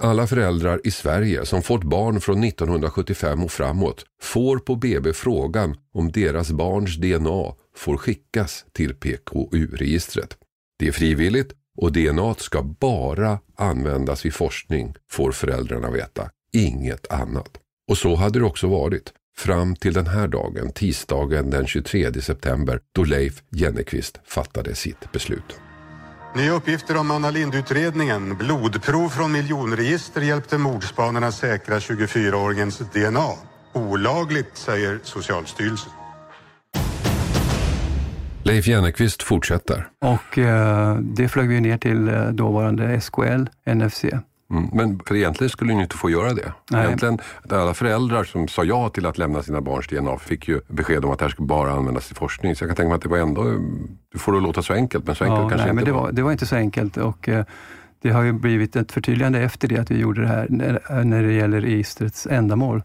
Alla 0.00 0.26
föräldrar 0.26 0.80
i 0.84 0.90
Sverige 0.90 1.46
som 1.46 1.62
fått 1.62 1.84
barn 1.84 2.20
från 2.20 2.44
1975 2.44 3.44
och 3.44 3.52
framåt 3.52 4.04
får 4.22 4.58
på 4.58 4.76
BB 4.76 5.12
frågan 5.12 5.76
om 5.94 6.12
deras 6.12 6.52
barns 6.52 6.96
DNA 6.96 7.54
får 7.76 7.96
skickas 7.96 8.64
till 8.72 8.94
PKU-registret. 8.94 10.36
Det 10.78 10.88
är 10.88 10.92
frivilligt 10.92 11.52
och 11.76 11.92
DNA 11.92 12.34
ska 12.34 12.62
bara 12.62 13.38
användas 13.56 14.24
vid 14.24 14.34
forskning, 14.34 14.94
får 15.10 15.32
föräldrarna 15.32 15.90
veta. 15.90 16.30
Inget 16.52 17.12
annat. 17.12 17.50
Och 17.90 17.98
så 17.98 18.14
hade 18.14 18.38
det 18.38 18.44
också 18.44 18.68
varit 18.68 19.12
fram 19.36 19.76
till 19.76 19.92
den 19.92 20.06
här 20.06 20.28
dagen, 20.28 20.72
tisdagen 20.72 21.50
den 21.50 21.66
23 21.66 22.12
september, 22.12 22.80
då 22.92 23.04
Leif 23.04 23.42
Jennekvist 23.50 24.20
fattade 24.24 24.74
sitt 24.74 25.12
beslut. 25.12 25.60
Nya 26.36 26.52
uppgifter 26.52 26.96
om 26.96 27.10
Anna 27.10 27.30
Lindh-utredningen. 27.30 28.36
Blodprov 28.36 29.08
från 29.08 29.32
miljonregister 29.32 30.20
hjälpte 30.20 30.58
mordspanarna 30.58 31.32
säkra 31.32 31.78
24-åringens 31.78 32.82
DNA. 32.92 33.28
Olagligt, 33.72 34.56
säger 34.56 35.00
Socialstyrelsen. 35.02 35.92
Leif 38.44 38.66
Jennekvist 38.66 39.22
fortsätter. 39.22 39.88
Och 40.00 40.38
eh, 40.38 40.96
det 40.96 41.28
flög 41.28 41.48
vi 41.48 41.60
ner 41.60 41.78
till 41.78 42.08
eh, 42.08 42.28
dåvarande 42.28 43.00
SKL, 43.00 43.44
NFC. 43.66 44.04
Mm, 44.52 44.68
men 44.72 45.00
för 45.06 45.14
egentligen 45.14 45.50
skulle 45.50 45.74
ni 45.74 45.82
inte 45.82 45.96
få 45.96 46.10
göra 46.10 46.34
det. 46.34 46.52
Nej. 46.70 46.86
Egentligen, 46.86 47.18
alla 47.50 47.74
föräldrar 47.74 48.24
som 48.24 48.48
sa 48.48 48.64
ja 48.64 48.88
till 48.88 49.06
att 49.06 49.18
lämna 49.18 49.42
sina 49.42 49.60
barns 49.60 49.86
DNA 49.86 50.18
fick 50.18 50.48
ju 50.48 50.60
besked 50.68 51.04
om 51.04 51.10
att 51.10 51.18
det 51.18 51.24
här 51.24 51.30
skulle 51.30 51.46
bara 51.46 51.72
användas 51.72 52.06
till 52.06 52.16
forskning. 52.16 52.56
Så 52.56 52.64
jag 52.64 52.68
kan 52.68 52.76
tänka 52.76 52.88
mig 52.88 52.96
att 52.96 53.02
det 53.02 53.08
var 53.08 53.18
ändå, 53.18 53.44
du 54.12 54.18
får 54.18 54.32
det 54.32 54.40
låta 54.40 54.62
så 54.62 54.72
enkelt, 54.72 55.06
men 55.06 55.14
så 55.14 55.24
enkelt 55.24 55.42
ja, 55.42 55.48
kanske 55.48 55.66
nej, 55.66 55.70
inte 55.70 55.74
men 55.74 55.84
det 55.84 55.92
var. 55.92 56.12
Det 56.12 56.22
var 56.22 56.32
inte 56.32 56.46
så 56.46 56.56
enkelt 56.56 56.96
och 56.96 57.28
eh, 57.28 57.44
det 58.02 58.10
har 58.10 58.22
ju 58.22 58.32
blivit 58.32 58.76
ett 58.76 58.92
förtydligande 58.92 59.40
efter 59.40 59.68
det 59.68 59.78
att 59.78 59.90
vi 59.90 59.98
gjorde 59.98 60.20
det 60.20 60.28
här 60.28 60.46
när, 60.50 61.04
när 61.04 61.22
det 61.22 61.32
gäller 61.32 61.60
registrets 61.60 62.26
ändamål. 62.26 62.82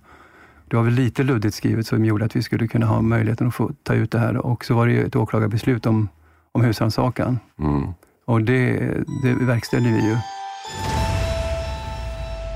Det 0.68 0.76
var 0.76 0.84
väl 0.84 0.94
lite 0.94 1.24
luddigt 1.24 1.56
skrivet 1.56 1.88
som 1.88 2.06
gjorde 2.06 2.26
att 2.26 2.36
vi 2.36 2.44
skulle 2.44 2.68
kunna 2.68 2.86
ha 2.86 3.02
möjligheten 3.02 3.48
att 3.48 3.56
få 3.56 3.72
ta 3.84 3.94
ut 3.94 4.12
det 4.12 4.20
här 4.20 4.38
och 4.38 4.66
så 4.66 4.76
var 4.76 4.88
det 4.88 4.94
ju 4.94 5.06
ett 5.06 5.16
åklagarbeslut 5.16 5.86
om, 5.86 6.10
om 6.52 6.62
husrannsakan. 6.62 7.40
Mm. 7.60 7.88
Och 8.26 8.42
det, 8.42 8.94
det 9.24 9.34
verkställde 9.34 9.90
vi 9.90 10.10
ju. 10.10 10.18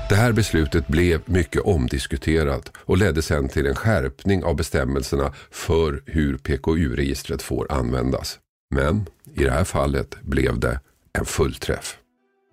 Det 0.08 0.14
här 0.14 0.32
beslutet 0.32 0.88
blev 0.88 1.20
mycket 1.24 1.62
omdiskuterat 1.62 2.72
och 2.76 2.98
ledde 2.98 3.22
sedan 3.22 3.48
till 3.48 3.66
en 3.66 3.74
skärpning 3.74 4.44
av 4.44 4.56
bestämmelserna 4.56 5.32
för 5.50 6.02
hur 6.06 6.36
PKU-registret 6.36 7.42
får 7.42 7.72
användas. 7.72 8.38
Men 8.74 9.06
i 9.34 9.44
det 9.44 9.50
här 9.50 9.64
fallet 9.64 10.22
blev 10.22 10.58
det 10.58 10.80
en 11.18 11.24
fullträff. 11.24 11.98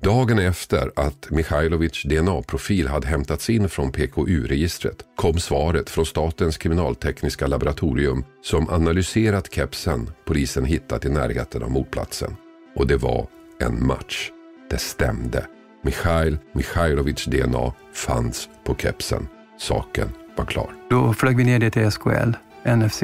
Dagen 0.04 0.40
efter 0.40 0.92
att 0.96 1.30
Mikhailovics 1.30 2.04
DNA-profil 2.04 2.88
hade 2.88 3.08
hämtats 3.08 3.50
in 3.50 3.70
från 3.70 3.92
PKU-registret 3.92 5.06
kom 5.16 5.40
svaret 5.40 5.90
från 5.90 6.06
Statens 6.06 6.58
kriminaltekniska 6.58 7.48
laboratorium 7.48 8.24
som 8.42 8.70
analyserat 8.70 9.54
kepsen 9.54 10.12
polisen 10.26 10.66
hittat 10.66 11.06
i 11.06 11.10
närheten 11.10 11.64
av 11.64 11.72
mordplatsen. 11.72 12.36
Och 12.76 12.88
det 12.88 12.98
var 12.98 13.28
en 13.60 13.88
match. 13.88 14.32
Det 14.70 14.78
stämde. 14.78 15.59
Mikhail 15.82 16.38
Mikhailovics 16.52 17.26
DNA 17.26 17.74
fanns 17.94 18.50
på 18.64 18.76
kepsen. 18.76 19.28
Saken 19.58 20.10
var 20.36 20.46
klar. 20.46 20.70
Då 20.90 21.14
flög 21.14 21.38
vi 21.38 21.44
ner 21.44 21.60
det 21.60 21.72
till 21.72 21.92
SKL, 21.92 22.32
NFC, 22.64 23.04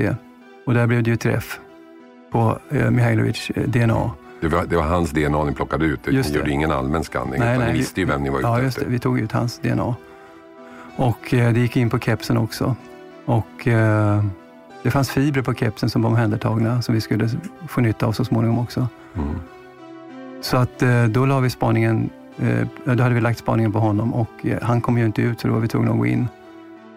och 0.65 0.73
där 0.73 0.87
blev 0.87 1.03
det 1.03 1.09
ju 1.09 1.17
träff 1.17 1.59
på 2.31 2.59
eh, 2.69 2.91
Mihailovics 2.91 3.49
eh, 3.49 3.63
DNA. 3.63 4.11
Det 4.41 4.47
var, 4.47 4.65
det 4.65 4.75
var, 4.75 4.83
hans 4.83 5.11
DNA 5.11 5.43
ni 5.43 5.53
plockade 5.53 5.85
ut, 5.85 5.99
ni 6.05 6.21
gjorde 6.31 6.51
ingen 6.51 6.71
allmän 6.71 7.03
skanning. 7.03 7.39
Nej, 7.39 7.57
nej, 7.57 7.71
ni 7.71 7.77
visste 7.77 7.99
ju 8.01 8.05
vem 8.05 8.23
ni 8.23 8.29
var 8.29 8.39
ute 8.39 8.47
ja, 8.47 8.61
just 8.61 8.77
efter. 8.77 8.85
Det, 8.85 8.91
vi 8.91 8.99
tog 8.99 9.19
ut 9.19 9.31
hans 9.31 9.59
DNA. 9.59 9.95
Och 10.95 11.33
eh, 11.33 11.53
det 11.53 11.59
gick 11.59 11.77
in 11.77 11.89
på 11.89 11.99
kepsen 11.99 12.37
också. 12.37 12.75
Och 13.25 13.67
eh, 13.67 14.23
det 14.83 14.91
fanns 14.91 15.09
fibrer 15.09 15.41
på 15.41 15.53
kepsen 15.53 15.89
som 15.89 16.01
var 16.01 16.09
omhändertagna 16.09 16.81
som 16.81 16.95
vi 16.95 17.01
skulle 17.01 17.29
få 17.67 17.81
nytta 17.81 18.05
av 18.05 18.11
så 18.11 18.25
småningom 18.25 18.59
också. 18.59 18.87
Mm. 19.15 19.35
Så 20.41 20.57
att 20.57 20.81
eh, 20.81 21.05
då 21.05 21.25
la 21.25 21.39
vi 21.39 21.49
spaningen 21.49 22.09
då 22.83 23.03
hade 23.03 23.15
vi 23.15 23.21
lagt 23.21 23.39
spaningen 23.39 23.71
på 23.71 23.79
honom 23.79 24.13
och 24.13 24.45
eh, 24.45 24.57
han 24.61 24.81
kom 24.81 24.97
ju 24.97 25.05
inte 25.05 25.21
ut 25.21 25.39
så 25.39 25.47
då 25.47 25.53
var 25.53 25.61
vi 25.61 25.67
tvungna 25.67 25.91
att 25.91 25.97
gå 25.97 26.05
in 26.05 26.27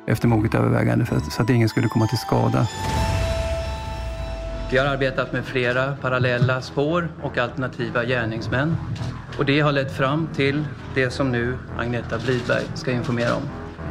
efter 0.07 0.28
moget 0.28 0.54
övervägande 0.54 1.04
för 1.04 1.16
att, 1.16 1.33
så 1.33 1.42
att 1.42 1.50
ingen 1.50 1.68
skulle 1.68 1.88
komma 1.88 2.07
till 2.07 2.18
skada. 2.18 2.66
Vi 4.71 4.78
har 4.78 4.87
arbetat 4.87 5.33
med 5.33 5.45
flera 5.45 5.97
parallella 5.97 6.61
spår 6.61 7.09
och 7.23 7.38
alternativa 7.38 8.04
gärningsmän 8.04 8.76
och 9.38 9.45
det 9.45 9.61
har 9.61 9.73
lett 9.73 9.97
fram 9.97 10.28
till 10.35 10.64
det 10.95 11.11
som 11.11 11.33
nu 11.33 11.59
Agneta 11.78 12.18
Blidberg 12.18 12.64
ska 12.75 12.92
informera 12.92 13.35
om. 13.35 13.42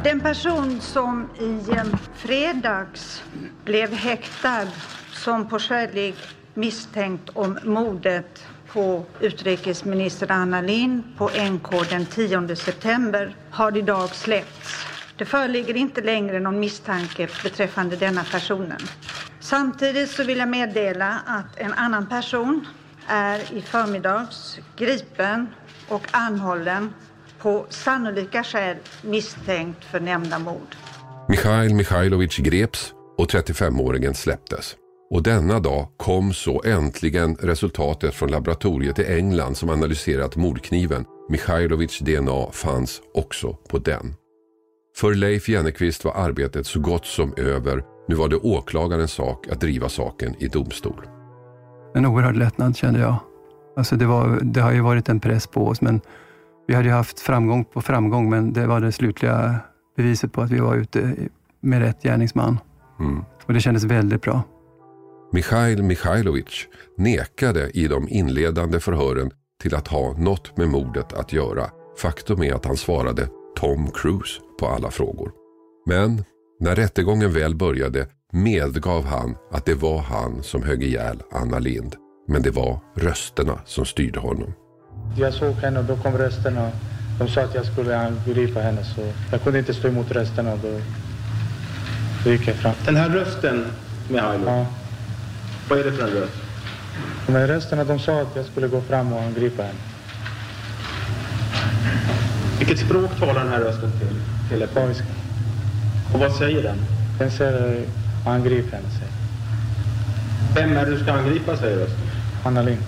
Den 0.04 0.20
person 0.20 0.80
som 0.80 1.28
i 1.38 1.60
fredags 2.14 3.24
blev 3.64 3.92
häktad 3.92 4.66
som 5.12 5.48
på 5.48 5.58
skälig 5.58 6.14
misstänkt 6.58 7.30
om 7.34 7.58
mordet 7.64 8.44
på 8.72 9.04
utrikesminister 9.20 10.30
Anna 10.30 10.60
Lindh 10.60 11.08
på 11.16 11.30
NK 11.50 11.90
den 11.90 12.06
10 12.06 12.56
september 12.56 13.36
har 13.50 13.76
idag 13.76 14.08
släppts. 14.08 14.86
Det 15.16 15.24
föreligger 15.24 15.76
inte 15.76 16.00
längre 16.00 16.40
någon 16.40 16.60
misstanke 16.60 17.28
beträffande 17.42 17.96
denna 17.96 18.24
personen. 18.24 18.80
Samtidigt 19.40 20.10
så 20.10 20.24
vill 20.24 20.38
jag 20.38 20.48
meddela 20.48 21.20
att 21.26 21.56
en 21.56 21.72
annan 21.72 22.08
person 22.08 22.66
är 23.06 23.38
i 23.52 23.62
förmiddags 23.62 24.58
gripen 24.76 25.48
och 25.88 26.06
anhållen 26.10 26.94
på 27.38 27.66
sannolika 27.68 28.44
skäl 28.44 28.76
misstänkt 29.02 29.84
för 29.84 30.00
nämnda 30.00 30.38
mord. 30.38 30.76
Mikhail 31.28 31.74
Mikhailovic 31.74 32.36
greps 32.36 32.92
och 33.18 33.30
35-åringen 33.30 34.12
släpptes. 34.12 34.76
Och 35.10 35.22
denna 35.22 35.60
dag 35.60 35.86
kom 35.96 36.32
så 36.32 36.62
äntligen 36.64 37.36
resultatet 37.36 38.14
från 38.14 38.30
laboratoriet 38.30 38.98
i 38.98 39.04
England 39.04 39.56
som 39.56 39.70
analyserat 39.70 40.36
mordkniven. 40.36 41.04
Mikhailovics 41.28 41.98
DNA 41.98 42.46
fanns 42.52 43.00
också 43.14 43.52
på 43.52 43.78
den. 43.78 44.14
För 44.96 45.14
Leif 45.14 45.48
Jennekvist 45.48 46.04
var 46.04 46.12
arbetet 46.14 46.66
så 46.66 46.80
gott 46.80 47.06
som 47.06 47.34
över. 47.36 47.82
Nu 48.08 48.14
var 48.14 48.28
det 48.28 48.36
åklagarens 48.36 49.12
sak 49.12 49.48
att 49.48 49.60
driva 49.60 49.88
saken 49.88 50.34
i 50.38 50.48
domstol. 50.48 51.06
En 51.94 52.06
oerhörd 52.06 52.36
lättnad 52.36 52.76
kände 52.76 53.00
jag. 53.00 53.16
Alltså 53.76 53.96
det, 53.96 54.06
var, 54.06 54.38
det 54.42 54.60
har 54.60 54.72
ju 54.72 54.80
varit 54.80 55.08
en 55.08 55.20
press 55.20 55.46
på 55.46 55.66
oss, 55.66 55.80
men 55.80 56.00
vi 56.66 56.74
hade 56.74 56.88
ju 56.88 56.94
haft 56.94 57.20
framgång 57.20 57.64
på 57.64 57.80
framgång, 57.80 58.30
men 58.30 58.52
det 58.52 58.66
var 58.66 58.80
det 58.80 58.92
slutliga 58.92 59.56
beviset 59.96 60.32
på 60.32 60.42
att 60.42 60.50
vi 60.50 60.58
var 60.58 60.76
ute 60.76 61.14
med 61.60 61.80
rätt 61.80 62.02
gärningsman. 62.02 62.58
Mm. 63.00 63.24
Och 63.46 63.54
det 63.54 63.60
kändes 63.60 63.84
väldigt 63.84 64.22
bra. 64.22 64.42
Mikhail 65.32 65.82
Mikhailovic 65.82 66.66
nekade 66.96 67.70
i 67.74 67.88
de 67.88 68.08
inledande 68.08 68.80
förhören 68.80 69.30
till 69.62 69.74
att 69.74 69.88
ha 69.88 70.12
något 70.18 70.56
med 70.56 70.68
mordet 70.68 71.12
att 71.12 71.32
göra. 71.32 71.70
Faktum 71.98 72.42
är 72.42 72.54
att 72.54 72.64
han 72.64 72.76
svarade 72.76 73.28
Tom 73.56 73.90
Cruise 73.90 74.40
på 74.60 74.66
alla 74.66 74.90
frågor. 74.90 75.32
Men 75.86 76.24
när 76.60 76.74
rättegången 76.74 77.32
väl 77.32 77.54
började 77.54 78.06
medgav 78.32 79.04
han 79.04 79.36
att 79.52 79.66
det 79.66 79.74
var 79.74 79.98
han 79.98 80.42
som 80.42 80.62
högg 80.62 80.82
ihjäl 80.82 81.22
Anna 81.32 81.58
Lind. 81.58 81.96
Men 82.28 82.42
det 82.42 82.50
var 82.50 82.80
rösterna 82.94 83.60
som 83.64 83.84
styrde 83.84 84.20
honom. 84.20 84.52
Jag 85.16 85.34
såg 85.34 85.52
henne 85.52 85.78
och 85.78 85.84
då 85.84 85.96
kom 85.96 86.18
rösterna. 86.18 86.70
De 87.18 87.28
sa 87.28 87.40
att 87.40 87.54
jag 87.54 87.66
skulle 87.66 87.98
angripa 87.98 88.60
henne 88.60 88.84
så 88.84 89.12
jag 89.32 89.42
kunde 89.42 89.58
inte 89.58 89.74
stå 89.74 89.88
emot 89.88 90.10
rösterna. 90.10 90.56
Då, 90.56 90.80
då 92.24 92.30
gick 92.30 92.48
jag 92.48 92.56
fram. 92.56 92.74
Den 92.86 92.96
här 92.96 93.08
rösten, 93.08 93.66
Mihailo, 94.10 94.46
ja. 94.46 94.66
Vad 95.68 95.78
är 95.78 95.84
det 95.84 95.92
för 95.92 96.02
en 96.02 96.10
röst? 96.10 96.32
Men 97.26 97.46
rösterna 97.46 97.84
de 97.84 97.98
sa 97.98 98.20
att 98.20 98.36
jag 98.36 98.44
skulle 98.44 98.68
gå 98.68 98.80
fram 98.80 99.12
och 99.12 99.22
angripa 99.22 99.62
henne. 99.62 99.78
Vilket 102.58 102.78
språk 102.78 103.10
talar 103.18 103.44
den 103.44 103.52
här 103.52 103.60
rösten 103.60 103.92
till? 103.98 104.20
Telepaiska. 104.50 105.06
Och 106.14 106.20
vad 106.20 106.32
säger 106.32 106.62
den? 106.62 106.78
Den 107.18 107.30
säger 107.30 107.84
angrip 108.26 108.72
henne, 108.72 108.84
säger 108.90 109.12
Vem 110.54 110.76
är 110.76 110.86
det 110.86 110.90
du 110.90 111.02
ska 111.02 111.12
angripa, 111.12 111.56
säger 111.56 111.76
rösten? 111.76 111.98
Anna 112.44 112.62
Lind. 112.62 112.82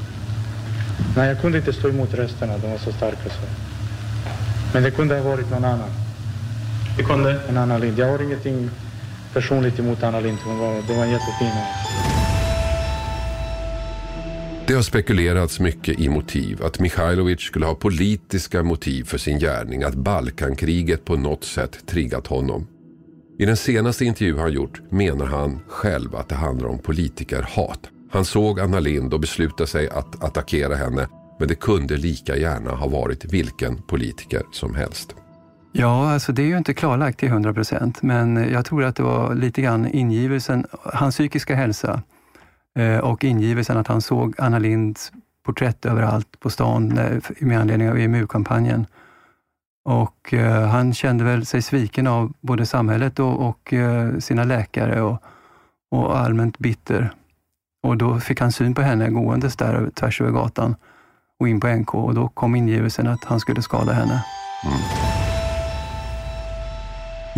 Nej, 1.17 1.29
jag 1.29 1.41
kunde 1.41 1.59
inte 1.59 1.73
stå 1.73 1.89
emot 1.89 2.15
rösterna, 2.15 2.59
de 2.59 2.71
var 2.71 2.79
så 2.79 2.93
starka 2.93 3.25
så. 3.25 3.47
Men 4.73 4.83
det 4.83 4.91
kunde 4.91 5.19
ha 5.19 5.31
varit 5.31 5.51
någon 5.51 5.65
annan. 5.65 5.91
Det 6.97 7.03
kunde? 7.03 7.41
En 7.49 7.57
Anna 7.57 7.79
Lind. 7.79 7.99
Jag 7.99 8.11
har 8.11 8.23
ingenting 8.23 8.71
personligt 9.33 9.79
emot 9.79 10.03
Anna 10.03 10.21
Lind, 10.21 10.39
hon 10.45 10.59
var, 10.59 10.75
det 10.89 10.95
var 10.95 11.05
en 11.05 11.11
jättefin 11.11 11.53
det 14.71 14.77
har 14.77 14.83
spekulerats 14.83 15.61
mycket 15.61 16.01
i 16.01 16.09
motiv. 16.09 16.63
Att 16.63 16.81
Mikhailovic 16.81 17.41
skulle 17.41 17.67
ha 17.67 17.75
politiska 17.75 18.63
motiv 18.63 19.05
för 19.05 19.19
sin 19.19 19.39
gärning. 19.39 19.83
Att 19.83 19.95
Balkankriget 19.95 21.05
på 21.05 21.17
något 21.17 21.45
sätt 21.45 21.87
triggat 21.87 22.27
honom. 22.27 22.67
I 23.39 23.45
den 23.45 23.57
senaste 23.57 24.05
intervju 24.05 24.39
han 24.39 24.53
gjort 24.53 24.81
menar 24.91 25.27
han 25.27 25.61
själv 25.69 26.17
att 26.17 26.29
det 26.29 26.35
handlar 26.35 26.69
om 26.69 26.79
politikerhat. 26.79 27.81
Han 28.11 28.25
såg 28.25 28.61
Anna 28.61 28.81
Lind 28.81 29.15
och 29.15 29.21
beslutade 29.21 29.67
sig 29.67 29.89
att 29.89 30.25
attackera 30.25 30.75
henne 30.75 31.09
men 31.39 31.49
det 31.49 31.55
kunde 31.55 31.97
lika 31.97 32.37
gärna 32.37 32.71
ha 32.71 32.89
varit 32.89 33.25
vilken 33.25 33.83
politiker 33.83 34.43
som 34.53 34.75
helst. 34.75 35.15
Ja, 35.73 36.13
alltså 36.13 36.33
det 36.33 36.43
är 36.43 36.47
ju 36.47 36.59
inte 36.59 36.75
klarlagt 36.75 37.19
till 37.19 37.29
100 37.29 37.55
procent, 37.55 38.03
men 38.03 38.37
jag 38.53 38.65
tror 38.65 38.85
att 38.85 38.97
det 38.97 39.03
var 39.03 39.35
lite 39.35 39.63
grann 39.63 39.87
ingivelsen, 39.87 40.67
hans 40.71 41.15
psykiska 41.15 41.55
hälsa 41.55 42.03
Eh, 42.79 42.99
och 42.99 43.25
ingivelsen 43.25 43.77
att 43.77 43.89
han 43.89 44.01
såg 44.01 44.35
Anna 44.39 44.59
Linds 44.59 45.13
porträtt 45.45 45.87
överallt 45.87 46.41
på 46.41 46.51
stan 46.51 46.99
eh, 46.99 47.23
med 47.39 47.61
anledning 47.61 47.91
av 47.91 47.99
EMU-kampanjen. 47.99 48.87
Och 49.85 50.35
eh, 50.35 50.67
han 50.67 50.95
kände 50.95 51.25
väl 51.25 51.47
sig 51.47 51.63
sviken 51.63 52.07
av 52.07 52.33
både 52.41 52.67
samhället 52.67 53.19
och, 53.19 53.49
och 53.49 53.73
eh, 53.73 54.19
sina 54.19 54.45
läkare 54.45 55.03
och, 55.03 55.23
och 55.91 56.19
allmänt 56.19 56.59
bitter. 56.59 57.11
Och 57.83 57.97
då 57.97 58.21
fick 58.21 58.41
han 58.41 58.53
syn 58.53 58.75
på 58.75 58.83
henne 58.83 59.11
gåendes 59.11 59.57
där 59.57 59.91
tvärs 59.95 60.21
över 60.21 60.31
gatan 60.31 60.77
och 61.39 61.49
in 61.49 61.61
på 61.61 61.69
NK 61.69 61.95
och 61.95 62.15
då 62.15 62.29
kom 62.29 62.55
ingivelsen 62.57 63.07
att 63.07 63.25
han 63.25 63.41
skulle 63.41 63.63
skada 63.63 63.93
henne. 63.93 64.25
Mm. 64.65 65.20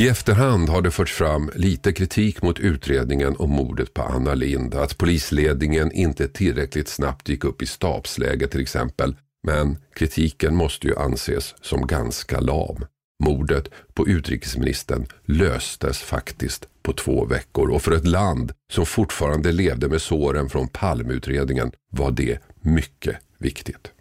I 0.02 0.08
efterhand 0.08 0.68
har 0.68 0.82
det 0.82 0.90
förts 0.90 1.12
fram 1.12 1.50
lite 1.54 1.92
kritik 1.92 2.42
mot 2.42 2.58
utredningen 2.58 3.36
om 3.38 3.50
mordet 3.50 3.94
på 3.94 4.02
Anna 4.02 4.34
Lind. 4.34 4.74
Att 4.74 4.98
polisledningen 4.98 5.92
inte 5.92 6.28
tillräckligt 6.28 6.88
snabbt 6.88 7.28
gick 7.28 7.44
upp 7.44 7.62
i 7.62 7.66
stabsläge 7.66 8.46
till 8.46 8.60
exempel. 8.60 9.16
Men 9.46 9.76
kritiken 9.94 10.54
måste 10.54 10.86
ju 10.86 10.96
anses 10.96 11.54
som 11.60 11.86
ganska 11.86 12.40
lam. 12.40 12.84
Mordet 13.24 13.68
på 13.94 14.08
utrikesministern 14.08 15.06
löstes 15.24 15.98
faktiskt 15.98 16.68
på 16.82 16.92
två 16.92 17.24
veckor 17.24 17.70
och 17.70 17.82
för 17.82 17.92
ett 17.92 18.06
land 18.06 18.52
som 18.72 18.86
fortfarande 18.86 19.52
levde 19.52 19.88
med 19.88 20.02
såren 20.02 20.48
från 20.48 20.68
Palmeutredningen 20.68 21.72
var 21.90 22.10
det 22.10 22.38
mycket 22.60 23.16
viktigt. 23.38 23.92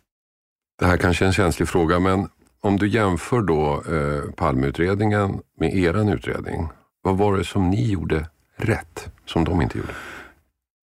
Det 0.79 0.85
här 0.85 0.97
kanske 0.97 1.25
är 1.25 1.27
en 1.27 1.33
känslig 1.33 1.67
fråga 1.67 1.99
men 1.99 2.27
om 2.61 2.77
du 2.77 2.87
jämför 2.87 3.41
då 3.41 3.73
eh, 3.73 4.31
Palmeutredningen 4.31 5.39
med 5.59 5.75
eran 5.75 6.09
utredning, 6.09 6.67
vad 7.01 7.17
var 7.17 7.37
det 7.37 7.43
som 7.43 7.69
ni 7.69 7.91
gjorde 7.91 8.29
rätt 8.55 9.11
som 9.25 9.43
de 9.43 9.61
inte 9.61 9.77
gjorde? 9.77 9.93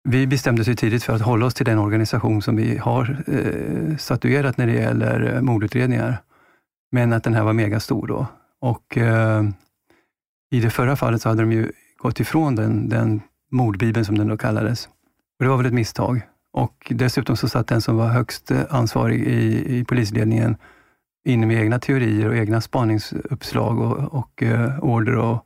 Vi 0.10 0.28
bestämde 0.28 0.62
oss 0.62 0.78
tidigt 0.78 1.04
för 1.04 1.14
att 1.14 1.22
hålla 1.22 1.46
oss 1.46 1.54
till 1.54 1.66
den 1.66 1.80
organisation 1.80 2.42
som 2.42 2.56
vi 2.56 2.78
har 2.78 3.24
eh, 3.28 3.98
statuerat 3.98 4.58
när 4.58 4.68
det 4.68 4.74
gäller 4.74 5.36
eh, 5.36 5.42
mordutredningar. 5.42 6.22
Men 6.92 7.14
att 7.14 7.24
den 7.24 7.34
här 7.34 7.44
var 7.44 7.54
megastor 7.54 8.08
då. 8.08 8.28
Och 8.62 8.98
eh, 8.98 9.44
i 10.52 10.60
det 10.60 10.70
förra 10.70 10.96
fallet 10.96 11.22
så 11.22 11.30
hade 11.30 11.42
de 11.42 11.52
ju 11.52 11.72
gått 11.98 12.20
ifrån 12.20 12.56
den, 12.56 12.90
den 12.90 13.22
mordbibeln 13.52 14.06
som 14.06 14.18
den 14.18 14.28
då 14.28 14.38
kallades. 14.38 14.86
Och 15.40 15.46
det 15.46 15.48
var 15.48 15.58
väl 15.58 15.66
ett 15.66 15.74
misstag. 15.74 16.22
Och 16.54 16.92
dessutom 16.96 17.38
så 17.38 17.50
satt 17.50 17.68
den 17.68 17.82
som 17.82 17.98
var 17.98 18.08
högst 18.08 18.52
eh, 18.52 18.62
ansvarig 18.70 19.22
i, 19.22 19.78
i 19.80 19.86
polisledningen 19.86 20.58
inne 21.26 21.46
med 21.46 21.58
egna 21.62 21.80
teorier 21.80 22.28
och 22.28 22.36
egna 22.36 22.62
spaningsuppslag 22.62 23.80
och, 23.80 24.14
och 24.14 24.42
uh, 24.42 24.80
order 24.80 25.18
och, 25.18 25.46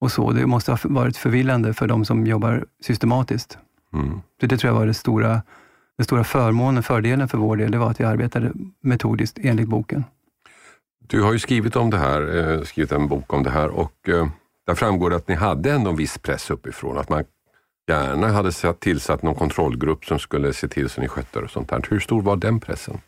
och 0.00 0.12
så. 0.12 0.30
Det 0.30 0.46
måste 0.46 0.72
ha 0.72 0.78
varit 0.82 1.16
förvillande 1.16 1.74
för 1.74 1.86
de 1.86 2.04
som 2.04 2.26
jobbar 2.26 2.64
systematiskt. 2.82 3.58
Mm. 3.92 4.20
Så 4.40 4.46
det 4.46 4.58
tror 4.58 4.72
jag 4.72 4.78
var 4.78 4.86
det 4.86 4.94
stora, 4.94 5.42
den 5.96 6.04
stora 6.04 6.24
förmånen, 6.24 6.82
fördelen 6.82 7.28
för 7.28 7.38
vår 7.38 7.56
del, 7.56 7.70
det 7.70 7.78
var 7.78 7.90
att 7.90 8.00
vi 8.00 8.04
arbetade 8.04 8.52
metodiskt 8.82 9.38
enligt 9.42 9.68
boken. 9.68 10.04
Du 11.06 11.22
har 11.22 11.32
ju 11.32 11.38
skrivit 11.38 11.76
om 11.76 11.90
det 11.90 11.98
här, 11.98 12.36
eh, 12.36 12.62
skrivit 12.62 12.92
en 12.92 13.08
bok 13.08 13.32
om 13.32 13.42
det 13.42 13.50
här 13.50 13.68
och 13.68 14.08
eh, 14.08 14.28
där 14.66 14.74
framgår 14.74 15.10
det 15.10 15.16
att 15.16 15.28
ni 15.28 15.34
hade 15.34 15.72
ändå 15.72 15.90
en 15.90 15.96
viss 15.96 16.18
press 16.18 16.50
uppifrån, 16.50 16.98
att 16.98 17.08
man 17.08 17.24
gärna 17.88 18.28
hade 18.28 18.52
tillsatt 18.78 19.22
någon 19.22 19.34
kontrollgrupp 19.34 20.04
som 20.04 20.18
skulle 20.18 20.52
se 20.52 20.68
till 20.68 20.88
så 20.88 21.00
ni 21.00 21.08
skötte 21.08 21.38
och 21.38 21.50
sånt 21.50 21.68
där. 21.68 21.86
Hur 21.90 22.00
stor 22.00 22.22
var 22.22 22.36
den 22.36 22.60
pressen? 22.60 22.98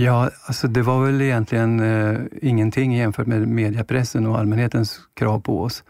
Ja, 0.00 0.30
alltså 0.46 0.68
det 0.68 0.82
var 0.82 1.04
väl 1.04 1.20
egentligen 1.20 1.80
eh, 1.80 2.20
ingenting 2.42 2.96
jämfört 2.96 3.26
med 3.26 3.48
mediepressen 3.48 4.26
och 4.26 4.38
allmänhetens 4.38 5.00
krav 5.14 5.40
på 5.40 5.62
oss. 5.62 5.84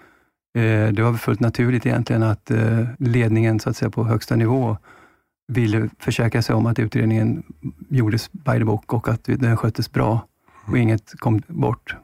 Eh, 0.54 0.88
det 0.88 1.02
var 1.02 1.14
fullt 1.14 1.40
naturligt 1.40 1.86
egentligen 1.86 2.22
att 2.22 2.50
eh, 2.50 2.84
ledningen 2.98 3.60
så 3.60 3.70
att 3.70 3.76
säga, 3.76 3.90
på 3.90 4.04
högsta 4.04 4.36
nivå 4.36 4.76
ville 5.48 5.88
försäkra 5.98 6.42
sig 6.42 6.54
om 6.54 6.66
att 6.66 6.78
utredningen 6.78 7.42
gjordes 7.88 8.32
by 8.32 8.58
the 8.58 8.64
book 8.64 8.92
och 8.92 9.08
att 9.08 9.24
den 9.24 9.56
sköttes 9.56 9.92
bra 9.92 10.26
och 10.62 10.68
mm. 10.68 10.80
inget 10.80 11.12
kom 11.18 11.42
bort. 11.46 11.96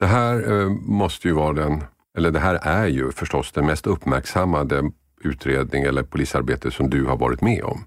Det 0.00 0.06
här 0.06 0.60
eh, 0.60 0.68
måste 0.70 1.28
ju 1.28 1.34
vara 1.34 1.52
den, 1.52 1.82
eller 2.18 2.30
det 2.30 2.40
här 2.40 2.54
är 2.62 2.86
ju 2.86 3.12
förstås 3.12 3.52
den 3.52 3.66
mest 3.66 3.86
uppmärksammade 3.86 4.90
utredning 5.20 5.82
eller 5.82 6.02
polisarbete 6.02 6.70
som 6.70 6.90
du 6.90 7.04
har 7.04 7.16
varit 7.16 7.40
med 7.40 7.62
om. 7.62 7.84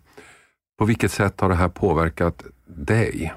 På 0.80 0.86
vilket 0.86 1.12
sätt 1.12 1.41
har 1.41 1.50
det 1.50 1.56
här 1.56 1.69
påverkat 1.69 2.43
dig? 2.67 3.34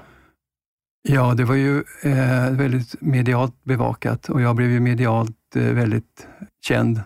Ja, 1.07 1.33
det 1.33 1.43
var 1.43 1.55
ju 1.55 1.83
eh, 2.03 2.51
väldigt 2.51 3.01
medialt 3.01 3.63
bevakat 3.63 4.29
och 4.29 4.41
jag 4.41 4.55
blev 4.55 4.69
ju 4.69 4.79
medialt 4.79 5.55
eh, 5.55 5.63
väldigt 5.63 6.27
känd. 6.61 7.01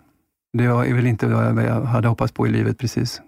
Det 0.54 0.68
var 0.68 0.86
väl 0.86 1.08
inte 1.08 1.28
vad 1.28 1.64
jag 1.64 1.82
hade 1.82 2.08
hoppats 2.08 2.32
på 2.32 2.48
i 2.48 2.50
livet 2.50 2.78
precis. 2.78 3.22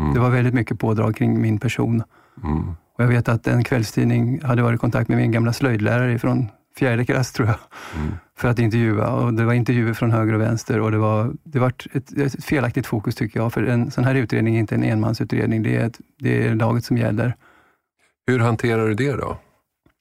Mm. 0.00 0.14
Det 0.14 0.20
var 0.20 0.30
väldigt 0.30 0.54
mycket 0.54 0.78
pådrag 0.78 1.16
kring 1.16 1.40
min 1.40 1.58
person. 1.58 2.02
Mm. 2.44 2.68
Och 2.68 3.04
Jag 3.04 3.08
vet 3.08 3.28
att 3.28 3.46
en 3.46 3.64
kvällstidning 3.64 4.42
hade 4.42 4.62
varit 4.62 4.76
i 4.76 4.78
kontakt 4.78 5.08
med 5.08 5.18
min 5.18 5.32
gamla 5.32 5.52
slöjdlärare 5.52 6.18
från 6.18 6.48
fjärde 6.78 7.04
klass, 7.04 7.32
tror 7.32 7.48
jag, 7.48 7.58
mm. 7.96 8.14
för 8.36 8.48
att 8.48 8.58
intervjua. 8.58 9.12
Och 9.12 9.34
det 9.34 9.44
var 9.44 9.52
intervjuer 9.52 9.94
från 9.94 10.10
höger 10.10 10.32
och 10.32 10.40
vänster 10.40 10.80
och 10.80 10.90
det 10.90 10.98
var, 10.98 11.34
det 11.44 11.58
var 11.58 11.72
ett, 11.92 12.18
ett 12.18 12.44
felaktigt 12.44 12.86
fokus, 12.86 13.14
tycker 13.14 13.40
jag. 13.40 13.52
För 13.52 13.62
en 13.62 13.90
sån 13.90 14.04
här 14.04 14.14
utredning 14.14 14.56
är 14.56 14.60
inte 14.60 14.74
en 14.74 14.84
enmansutredning. 14.84 15.62
Det 15.62 15.76
är, 15.76 15.86
ett, 15.86 16.00
det 16.18 16.46
är 16.46 16.54
laget 16.54 16.84
som 16.84 16.96
gäller. 16.96 17.36
Hur 18.26 18.38
hanterar 18.38 18.88
du 18.88 18.94
det 18.94 19.12
då? 19.12 19.38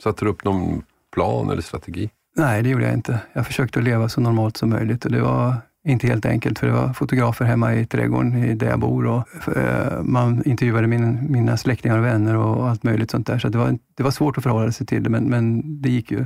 Satte 0.03 0.25
du 0.25 0.31
upp 0.31 0.43
någon 0.43 0.83
plan 1.13 1.49
eller 1.49 1.61
strategi? 1.61 2.09
Nej, 2.37 2.63
det 2.63 2.69
gjorde 2.69 2.85
jag 2.85 2.93
inte. 2.93 3.19
Jag 3.33 3.45
försökte 3.47 3.81
leva 3.81 4.09
så 4.09 4.21
normalt 4.21 4.57
som 4.57 4.69
möjligt 4.69 5.05
och 5.05 5.11
det 5.11 5.21
var 5.21 5.55
inte 5.87 6.07
helt 6.07 6.25
enkelt, 6.25 6.59
för 6.59 6.67
det 6.67 6.73
var 6.73 6.93
fotografer 6.93 7.45
hemma 7.45 7.75
i 7.75 7.85
trädgården 7.85 8.57
där 8.57 8.67
jag 8.67 8.79
bor 8.79 9.05
och 9.05 9.57
eh, 9.57 10.03
man 10.03 10.43
intervjuade 10.45 10.87
min, 10.87 11.31
mina 11.31 11.57
släktingar 11.57 11.97
och 11.97 12.05
vänner 12.05 12.35
och 12.35 12.69
allt 12.69 12.83
möjligt 12.83 13.11
sånt 13.11 13.27
där. 13.27 13.39
Så 13.39 13.49
det 13.49 13.57
var, 13.57 13.77
det 13.95 14.03
var 14.03 14.11
svårt 14.11 14.37
att 14.37 14.43
förhålla 14.43 14.71
sig 14.71 14.87
till 14.87 15.03
det, 15.03 15.09
men, 15.09 15.23
men 15.23 15.61
det 15.81 15.89
gick 15.89 16.11
ju. 16.11 16.25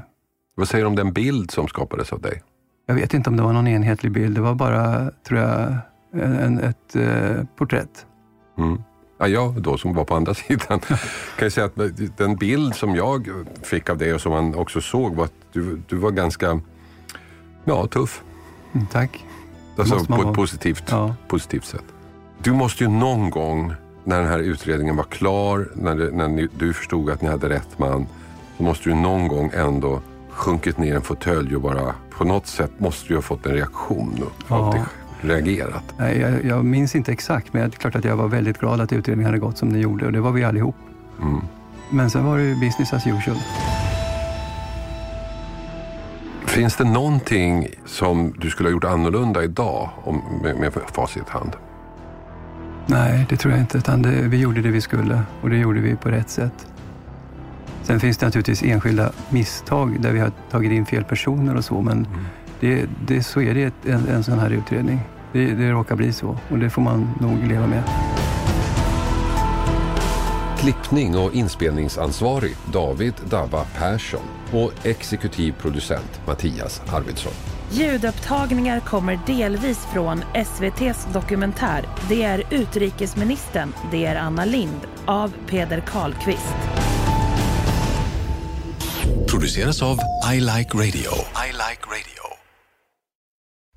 Vad 0.55 0.67
säger 0.67 0.83
du 0.83 0.87
om 0.87 0.95
den 0.95 1.13
bild 1.13 1.51
som 1.51 1.67
skapades 1.67 2.13
av 2.13 2.21
dig? 2.21 2.41
Jag 2.85 2.95
vet 2.95 3.13
inte 3.13 3.29
om 3.29 3.37
det 3.37 3.43
var 3.43 3.53
någon 3.53 3.67
enhetlig 3.67 4.11
bild. 4.11 4.35
Det 4.35 4.41
var 4.41 4.55
bara, 4.55 5.11
tror 5.27 5.39
jag, 5.39 5.73
en, 6.13 6.59
ett 6.59 6.95
eh, 6.95 7.45
porträtt. 7.55 8.05
Mm. 8.57 8.81
Ja, 9.21 9.27
jag 9.27 9.61
då 9.61 9.77
som 9.77 9.93
var 9.93 10.05
på 10.05 10.15
andra 10.15 10.33
sidan 10.47 10.79
kan 10.79 10.97
jag 11.39 11.51
säga 11.51 11.65
att 11.65 12.17
den 12.17 12.35
bild 12.35 12.75
som 12.75 12.95
jag 12.95 13.29
fick 13.63 13.89
av 13.89 13.97
dig 13.97 14.13
och 14.13 14.21
som 14.21 14.31
man 14.31 14.55
också 14.55 14.81
såg 14.81 15.15
var 15.15 15.25
att 15.25 15.33
du, 15.53 15.81
du 15.87 15.95
var 15.95 16.11
ganska 16.11 16.59
ja, 17.63 17.87
tuff. 17.87 18.23
Mm, 18.73 18.87
tack. 18.87 19.25
Alltså 19.77 20.05
på 20.05 20.29
ett 20.29 20.35
positivt, 20.35 20.83
ja. 20.89 21.15
positivt 21.27 21.65
sätt. 21.65 21.83
Du 22.43 22.51
måste 22.51 22.83
ju 22.83 22.89
någon 22.89 23.29
gång 23.29 23.73
när 24.03 24.19
den 24.19 24.27
här 24.27 24.39
utredningen 24.39 24.95
var 24.95 25.03
klar, 25.03 25.69
när, 25.73 25.95
det, 25.95 26.11
när 26.11 26.27
ni, 26.27 26.47
du 26.59 26.73
förstod 26.73 27.09
att 27.09 27.21
ni 27.21 27.29
hade 27.29 27.49
rätt 27.49 27.79
man, 27.79 28.07
så 28.57 28.63
måste 28.63 28.89
du 28.89 28.95
någon 28.95 29.27
gång 29.27 29.51
ändå 29.53 30.01
sjunkit 30.29 30.77
ner 30.77 30.95
en 30.95 31.01
fåtölj 31.01 31.55
och 31.55 31.61
bara 31.61 31.95
på 32.09 32.23
något 32.23 32.47
sätt 32.47 32.71
måste 32.77 33.07
du 33.07 33.15
ha 33.15 33.21
fått 33.21 33.45
en 33.45 33.53
reaktion 33.53 34.23
ja. 34.49 34.55
av 34.55 34.73
dig 34.73 34.83
reagerat? 35.21 35.83
Nej, 35.97 36.19
jag, 36.19 36.45
jag, 36.45 36.65
minns 36.65 36.95
inte 36.95 37.11
exakt, 37.11 37.53
men 37.53 37.61
det 37.61 37.75
är 37.75 37.79
klart 37.79 37.95
att 37.95 38.05
jag 38.05 38.15
var 38.15 38.27
väldigt 38.27 38.57
glad 38.57 38.81
att 38.81 38.93
utredningen 38.93 39.25
hade 39.25 39.39
gått 39.39 39.57
som 39.57 39.73
den 39.73 39.81
gjorde 39.81 40.05
och 40.05 40.11
det 40.11 40.19
var 40.19 40.31
vi 40.31 40.43
allihop. 40.43 40.75
Mm. 41.21 41.41
Men 41.89 42.09
sen 42.09 42.25
var 42.25 42.37
det 42.37 42.55
business 42.55 42.93
as 42.93 43.07
usual. 43.07 43.37
Finns 46.45 46.75
det 46.75 46.83
någonting 46.83 47.67
som 47.85 48.33
du 48.37 48.49
skulle 48.49 48.69
ha 48.69 48.71
gjort 48.71 48.83
annorlunda 48.83 49.43
idag 49.43 49.89
om, 50.03 50.21
med, 50.43 50.55
med 50.55 50.73
facit 50.73 51.23
i 51.27 51.31
hand? 51.31 51.51
Nej, 52.85 53.25
det 53.29 53.37
tror 53.37 53.53
jag 53.53 53.61
inte. 53.61 53.77
Utan 53.77 54.01
det, 54.01 54.09
vi 54.11 54.37
gjorde 54.37 54.61
det 54.61 54.69
vi 54.69 54.81
skulle 54.81 55.21
och 55.41 55.49
det 55.49 55.57
gjorde 55.57 55.79
vi 55.79 55.95
på 55.95 56.09
rätt 56.09 56.29
sätt. 56.29 56.67
Sen 57.83 57.99
finns 57.99 58.17
det 58.17 58.25
naturligtvis 58.25 58.63
enskilda 58.63 59.11
misstag 59.29 60.01
där 60.01 60.11
vi 60.11 60.19
har 60.19 60.31
tagit 60.51 60.71
in 60.71 60.85
fel 60.85 61.03
personer 61.03 61.55
och 61.55 61.65
så, 61.65 61.81
men 61.81 61.97
mm. 61.97 62.25
Det, 62.59 62.89
det, 63.07 63.23
så 63.23 63.41
är 63.41 63.53
det 63.53 63.73
en, 63.89 64.07
en 64.07 64.23
sån 64.23 64.39
här 64.39 64.49
utredning. 64.49 64.99
Det, 65.33 65.53
det 65.53 65.71
råkar 65.71 65.95
bli 65.95 66.13
så 66.13 66.37
och 66.49 66.59
det 66.59 66.69
får 66.69 66.81
man 66.81 67.09
nog 67.21 67.47
leva 67.47 67.67
med. 67.67 67.83
Klippning 70.59 71.17
och 71.17 71.33
inspelningsansvarig 71.33 72.55
David 72.73 73.13
Dabba 73.29 73.63
Persson 73.63 74.21
och 74.51 74.85
exekutiv 74.85 75.55
producent 75.61 76.21
Mattias 76.27 76.81
Arvidsson. 76.93 77.33
Ljudupptagningar 77.71 78.79
kommer 78.79 79.19
delvis 79.25 79.85
från 79.93 80.23
SVTs 80.33 81.07
dokumentär 81.13 81.85
Det 82.09 82.23
är 82.23 82.43
utrikesministern, 82.49 83.73
det 83.91 84.05
är 84.05 84.15
Anna 84.15 84.45
Lind 84.45 84.79
av 85.05 85.33
Peder 85.47 85.79
Karlqvist. 85.79 86.55
Produceras 89.29 89.81
av 89.81 89.97
I 90.33 90.39
Like 90.39 90.77
Radio. 90.77 91.11
I 91.47 91.51
like 91.51 91.81
radio. 91.85 92.18